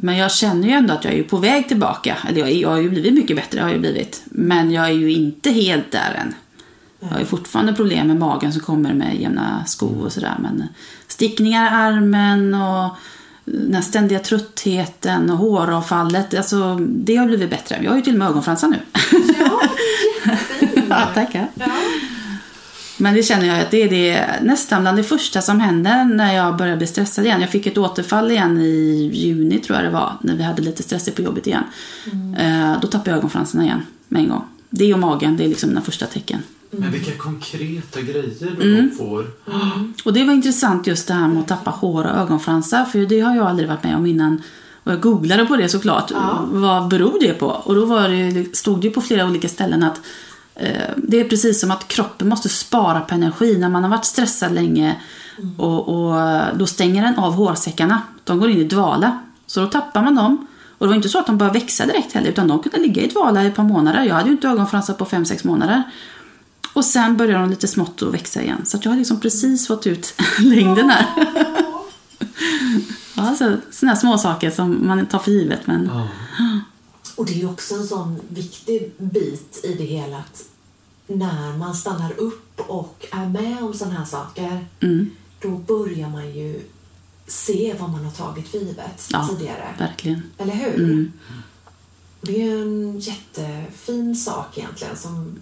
Men 0.00 0.16
jag 0.16 0.32
känner 0.32 0.68
ju 0.68 0.74
ändå 0.74 0.94
att 0.94 1.04
jag 1.04 1.14
är 1.14 1.22
på 1.22 1.36
väg 1.36 1.68
tillbaka. 1.68 2.16
Eller 2.28 2.38
jag, 2.40 2.48
är- 2.50 2.60
jag 2.62 2.68
har 2.68 2.78
ju 2.78 2.90
blivit 2.90 3.14
mycket 3.14 3.36
bättre, 3.36 3.60
har 3.60 3.70
jag 3.70 3.80
blivit. 3.80 4.22
Men 4.24 4.70
jag 4.70 4.84
är 4.86 4.92
ju 4.92 5.12
inte 5.12 5.50
helt 5.50 5.90
där 5.92 6.14
än. 6.20 6.34
Jag 7.10 7.18
har 7.18 7.24
fortfarande 7.24 7.72
problem 7.72 8.06
med 8.06 8.16
magen 8.16 8.52
som 8.52 8.62
kommer 8.62 8.94
med 8.94 9.20
jämna 9.20 9.64
skov 9.66 10.02
och 10.02 10.12
sådär. 10.12 10.36
Men 10.40 10.68
stickningar 11.08 11.66
i 11.66 11.68
armen 11.68 12.54
och 12.54 12.96
den 13.44 13.74
här 13.74 13.82
ständiga 13.82 14.18
tröttheten 14.18 15.30
och 15.30 15.38
håravfallet. 15.38 16.34
Alltså, 16.34 16.74
det 16.80 17.16
har 17.16 17.26
blivit 17.26 17.50
bättre. 17.50 17.78
Jag 17.82 17.90
har 17.90 17.96
ju 17.96 18.02
till 18.02 18.12
och 18.12 18.18
med 18.18 18.28
ögonfransar 18.28 18.68
nu. 18.68 18.78
Ja, 19.38 19.60
ja, 20.88 21.08
tackar. 21.14 21.48
Ja. 21.54 21.66
Men 22.96 23.14
det 23.14 23.22
känner 23.22 23.46
jag 23.46 23.60
att 23.60 23.70
det 23.70 23.82
är 23.82 23.88
det, 23.88 24.26
nästan 24.42 24.82
bland 24.82 24.96
det 24.96 25.04
första 25.04 25.42
som 25.42 25.60
händer 25.60 26.04
när 26.04 26.34
jag 26.34 26.56
börjar 26.56 26.76
bli 26.76 26.86
stressad 26.86 27.24
igen. 27.24 27.40
Jag 27.40 27.50
fick 27.50 27.66
ett 27.66 27.78
återfall 27.78 28.30
igen 28.30 28.58
i 28.58 29.10
juni 29.14 29.58
tror 29.58 29.76
jag 29.78 29.86
det 29.86 29.90
var, 29.90 30.12
när 30.20 30.36
vi 30.36 30.42
hade 30.42 30.62
lite 30.62 30.82
stressigt 30.82 31.16
på 31.16 31.22
jobbet 31.22 31.46
igen. 31.46 31.64
Eh, 32.38 32.80
då 32.80 32.88
tappade 32.88 33.10
jag 33.10 33.18
ögonfransarna 33.18 33.64
igen 33.64 33.82
med 34.08 34.22
en 34.22 34.28
gång. 34.28 34.44
Det 34.70 34.94
och 34.94 35.00
magen, 35.00 35.36
det 35.36 35.44
är 35.44 35.48
liksom 35.48 35.68
mina 35.68 35.80
första 35.80 36.06
tecken. 36.06 36.42
Men 36.74 36.90
vilka 36.92 37.16
konkreta 37.18 38.00
grejer 38.00 38.56
du 38.60 38.78
Mm. 38.78 38.90
får. 38.98 39.26
Och 40.04 40.12
det 40.12 40.24
var 40.24 40.32
intressant 40.32 40.86
just 40.86 41.08
det 41.08 41.14
här 41.14 41.28
med 41.28 41.40
att 41.40 41.48
tappa 41.48 41.70
hår 41.70 42.04
och 42.04 42.10
ögonfransar, 42.18 42.84
för 42.84 42.98
det 42.98 43.20
har 43.20 43.36
jag 43.36 43.46
aldrig 43.46 43.68
varit 43.68 43.84
med 43.84 43.96
om 43.96 44.06
innan. 44.06 44.42
Och 44.84 44.92
jag 44.92 45.00
googlade 45.00 45.46
på 45.46 45.56
det 45.56 45.68
såklart. 45.68 46.10
Ja. 46.10 46.44
Vad 46.52 46.88
beror 46.88 47.20
det 47.20 47.32
på? 47.34 47.46
Och 47.46 47.74
då 47.74 47.84
var 47.84 48.08
det, 48.08 48.56
stod 48.56 48.80
det 48.80 48.86
ju 48.86 48.92
på 48.92 49.00
flera 49.00 49.26
olika 49.26 49.48
ställen 49.48 49.82
att 49.82 50.00
eh, 50.54 50.70
det 50.96 51.20
är 51.20 51.24
precis 51.24 51.60
som 51.60 51.70
att 51.70 51.88
kroppen 51.88 52.28
måste 52.28 52.48
spara 52.48 53.00
på 53.00 53.14
energi 53.14 53.58
när 53.58 53.68
man 53.68 53.82
har 53.82 53.90
varit 53.90 54.04
stressad 54.04 54.52
länge. 54.54 54.96
Och, 55.56 55.88
och 55.88 56.40
då 56.58 56.66
stänger 56.66 57.02
den 57.02 57.14
av 57.18 57.32
hårsäckarna. 57.32 58.02
De 58.24 58.38
går 58.40 58.50
in 58.50 58.58
i 58.58 58.64
dvala. 58.64 59.18
Så 59.46 59.60
då 59.60 59.66
tappar 59.66 60.02
man 60.02 60.14
dem. 60.14 60.46
Och 60.78 60.86
det 60.86 60.88
var 60.88 60.96
inte 60.96 61.08
så 61.08 61.18
att 61.18 61.26
de 61.26 61.38
började 61.38 61.58
växa 61.58 61.86
direkt 61.86 62.12
heller, 62.12 62.28
utan 62.28 62.48
de 62.48 62.58
kunde 62.58 62.78
ligga 62.78 63.02
i 63.02 63.06
dvala 63.06 63.44
i 63.44 63.46
ett 63.46 63.54
par 63.54 63.62
månader. 63.64 64.02
Jag 64.04 64.14
hade 64.14 64.26
ju 64.28 64.32
inte 64.32 64.48
ögonfransar 64.48 64.94
på 64.94 65.04
5-6 65.04 65.46
månader. 65.46 65.82
Och 66.72 66.84
sen 66.84 67.16
började 67.16 67.38
de 67.40 67.50
lite 67.50 67.68
smått 67.68 68.02
att 68.02 68.14
växa 68.14 68.42
igen. 68.42 68.66
Så 68.66 68.76
att 68.76 68.84
jag 68.84 68.92
har 68.92 68.98
liksom 68.98 69.20
precis 69.20 69.66
fått 69.66 69.86
ut 69.86 70.14
längden 70.38 70.90
här. 70.90 71.06
ja, 73.16 73.34
så, 73.38 73.56
sådana 73.70 73.96
små 73.96 74.18
saker 74.18 74.50
som 74.50 74.86
man 74.86 75.06
tar 75.06 75.18
för 75.18 75.30
givet. 75.30 75.66
Men... 75.66 75.90
Och 77.16 77.26
det 77.26 77.42
är 77.42 77.50
också 77.50 77.74
en 77.74 77.86
sån 77.86 78.20
viktig 78.28 78.92
bit 78.98 79.60
i 79.64 79.74
det 79.74 79.84
hela 79.84 80.18
att 80.18 80.44
när 81.06 81.56
man 81.58 81.74
stannar 81.74 82.20
upp 82.20 82.60
och 82.60 83.06
är 83.12 83.26
med 83.28 83.62
om 83.62 83.74
sådana 83.74 83.98
här 83.98 84.04
saker, 84.04 84.66
Mm. 84.80 85.10
då 85.40 85.48
börjar 85.48 86.08
man 86.08 86.30
ju 86.34 86.60
se 87.26 87.74
vad 87.80 87.90
man 87.90 88.04
har 88.04 88.12
tagit 88.12 88.48
för 88.48 88.58
givet 88.58 89.08
Ja, 89.12 89.28
tidigare. 89.30 89.74
verkligen. 89.78 90.22
Eller 90.38 90.54
hur? 90.54 90.74
Mm. 90.84 91.12
Det 92.20 92.42
är 92.42 92.46
ju 92.46 92.62
en 92.62 92.98
jättefin 93.00 94.16
sak 94.16 94.58
egentligen 94.58 94.96
som 94.96 95.38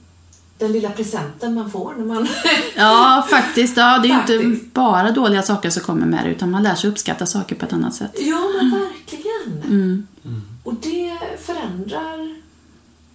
den 0.60 0.72
lilla 0.72 0.90
presenten 0.90 1.54
man 1.54 1.70
får 1.70 1.94
när 1.94 2.04
man... 2.04 2.28
Ja, 2.76 3.26
faktiskt. 3.30 3.76
Ja, 3.76 3.98
det 3.98 4.08
är 4.08 4.12
ju 4.12 4.20
inte 4.20 4.38
Faktiskt. 4.50 4.74
bara 4.74 5.10
dåliga 5.10 5.42
saker 5.42 5.70
som 5.70 5.82
kommer 5.82 6.06
med 6.06 6.24
det, 6.24 6.30
utan 6.30 6.50
man 6.50 6.62
lär 6.62 6.74
sig 6.74 6.90
uppskatta 6.90 7.26
saker 7.26 7.56
på 7.56 7.66
ett 7.66 7.72
annat 7.72 7.94
sätt. 7.94 8.16
ja, 8.18 8.40
men 8.56 8.70
verkligen! 8.70 9.62
Mm. 9.64 10.06
Och 10.64 10.74
det 10.74 11.18
förändrar 11.44 12.36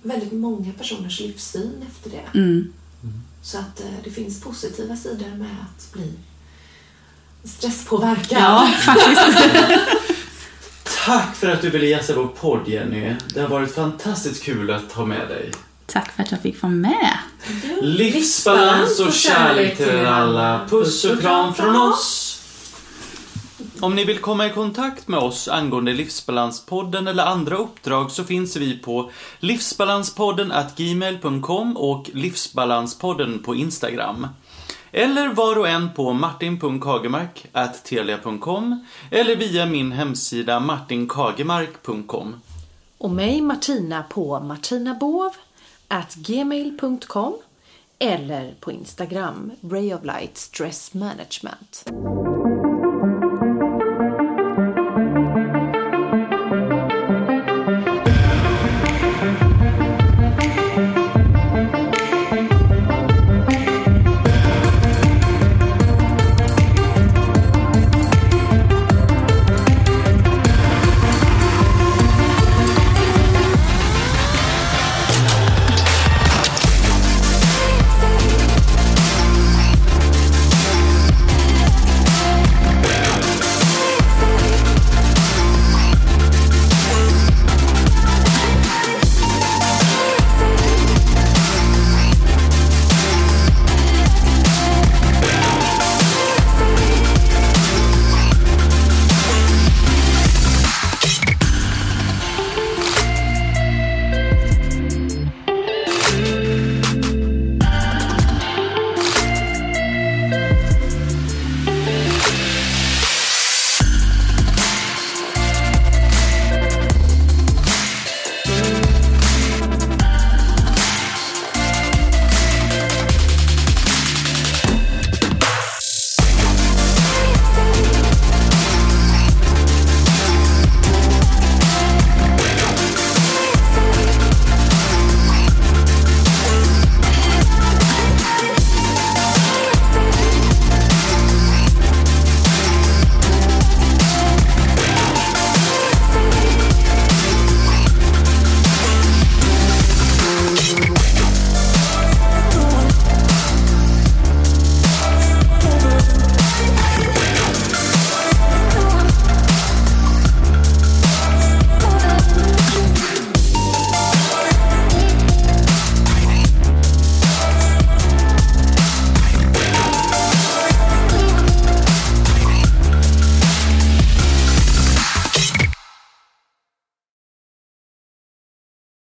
väldigt 0.03 0.31
många 0.33 0.71
personers 0.77 1.19
livssyn 1.19 1.71
efter 1.91 2.09
det. 2.09 2.39
Mm. 2.39 2.73
Så 3.41 3.57
att 3.57 3.79
eh, 3.79 3.87
det 4.03 4.09
finns 4.09 4.41
positiva 4.41 4.95
sidor 4.95 5.35
med 5.37 5.55
att 5.61 5.93
bli 5.93 6.13
stresspåverkad. 7.43 8.37
Ja, 8.41 8.71
faktiskt. 8.81 9.21
Tack 11.05 11.35
för 11.35 11.49
att 11.51 11.61
du 11.61 11.69
ville 11.69 11.85
gästa 11.85 12.15
vår 12.15 12.27
podd 12.27 12.67
Jenny. 12.67 13.15
Det 13.33 13.41
har 13.41 13.47
varit 13.47 13.75
fantastiskt 13.75 14.43
kul 14.43 14.71
att 14.71 14.91
ha 14.91 15.05
med 15.05 15.27
dig. 15.27 15.51
Tack 15.85 16.11
för 16.11 16.23
att 16.23 16.31
jag 16.31 16.41
fick 16.41 16.61
vara 16.61 16.73
med. 16.73 17.17
Livsbalans 17.81 18.99
och 18.99 19.13
kärlek 19.13 19.77
till 19.77 20.05
alla. 20.05 20.67
Puss 20.69 21.05
och 21.05 21.21
kram 21.21 21.53
från 21.53 21.75
oss. 21.75 22.41
Om 23.79 23.95
ni 23.95 24.05
vill 24.05 24.19
komma 24.19 24.45
i 24.45 24.49
kontakt 24.49 25.07
med 25.07 25.19
oss 25.19 25.47
angående 25.47 25.93
Livsbalanspodden 25.93 27.07
eller 27.07 27.25
andra 27.25 27.57
uppdrag 27.57 28.11
så 28.11 28.23
finns 28.23 28.55
vi 28.55 28.77
på 28.77 29.11
livsbalanspodden 29.39 30.53
gmail.com 30.75 31.77
och 31.77 32.09
livsbalanspodden 32.13 33.39
på 33.39 33.55
Instagram. 33.55 34.27
Eller 34.91 35.33
var 35.33 35.59
och 35.59 35.67
en 35.67 35.93
på 35.93 36.13
martin.kagemark 36.13 37.45
at 37.51 37.83
telia.com 37.83 38.85
eller 39.11 39.35
via 39.35 39.65
min 39.65 39.91
hemsida 39.91 40.59
martinkagemark.com. 40.59 42.35
Och 42.97 43.09
mig 43.09 43.41
Martina 43.41 44.03
på 44.03 44.39
martinabov 44.39 45.31
at 45.87 46.15
gmail.com 46.15 47.37
eller 47.99 48.53
på 48.59 48.71
Instagram 48.71 49.51
Ray 49.61 49.93
of 49.93 50.03
Light 50.03 50.37
Stress 50.37 50.93
Management. 50.93 51.85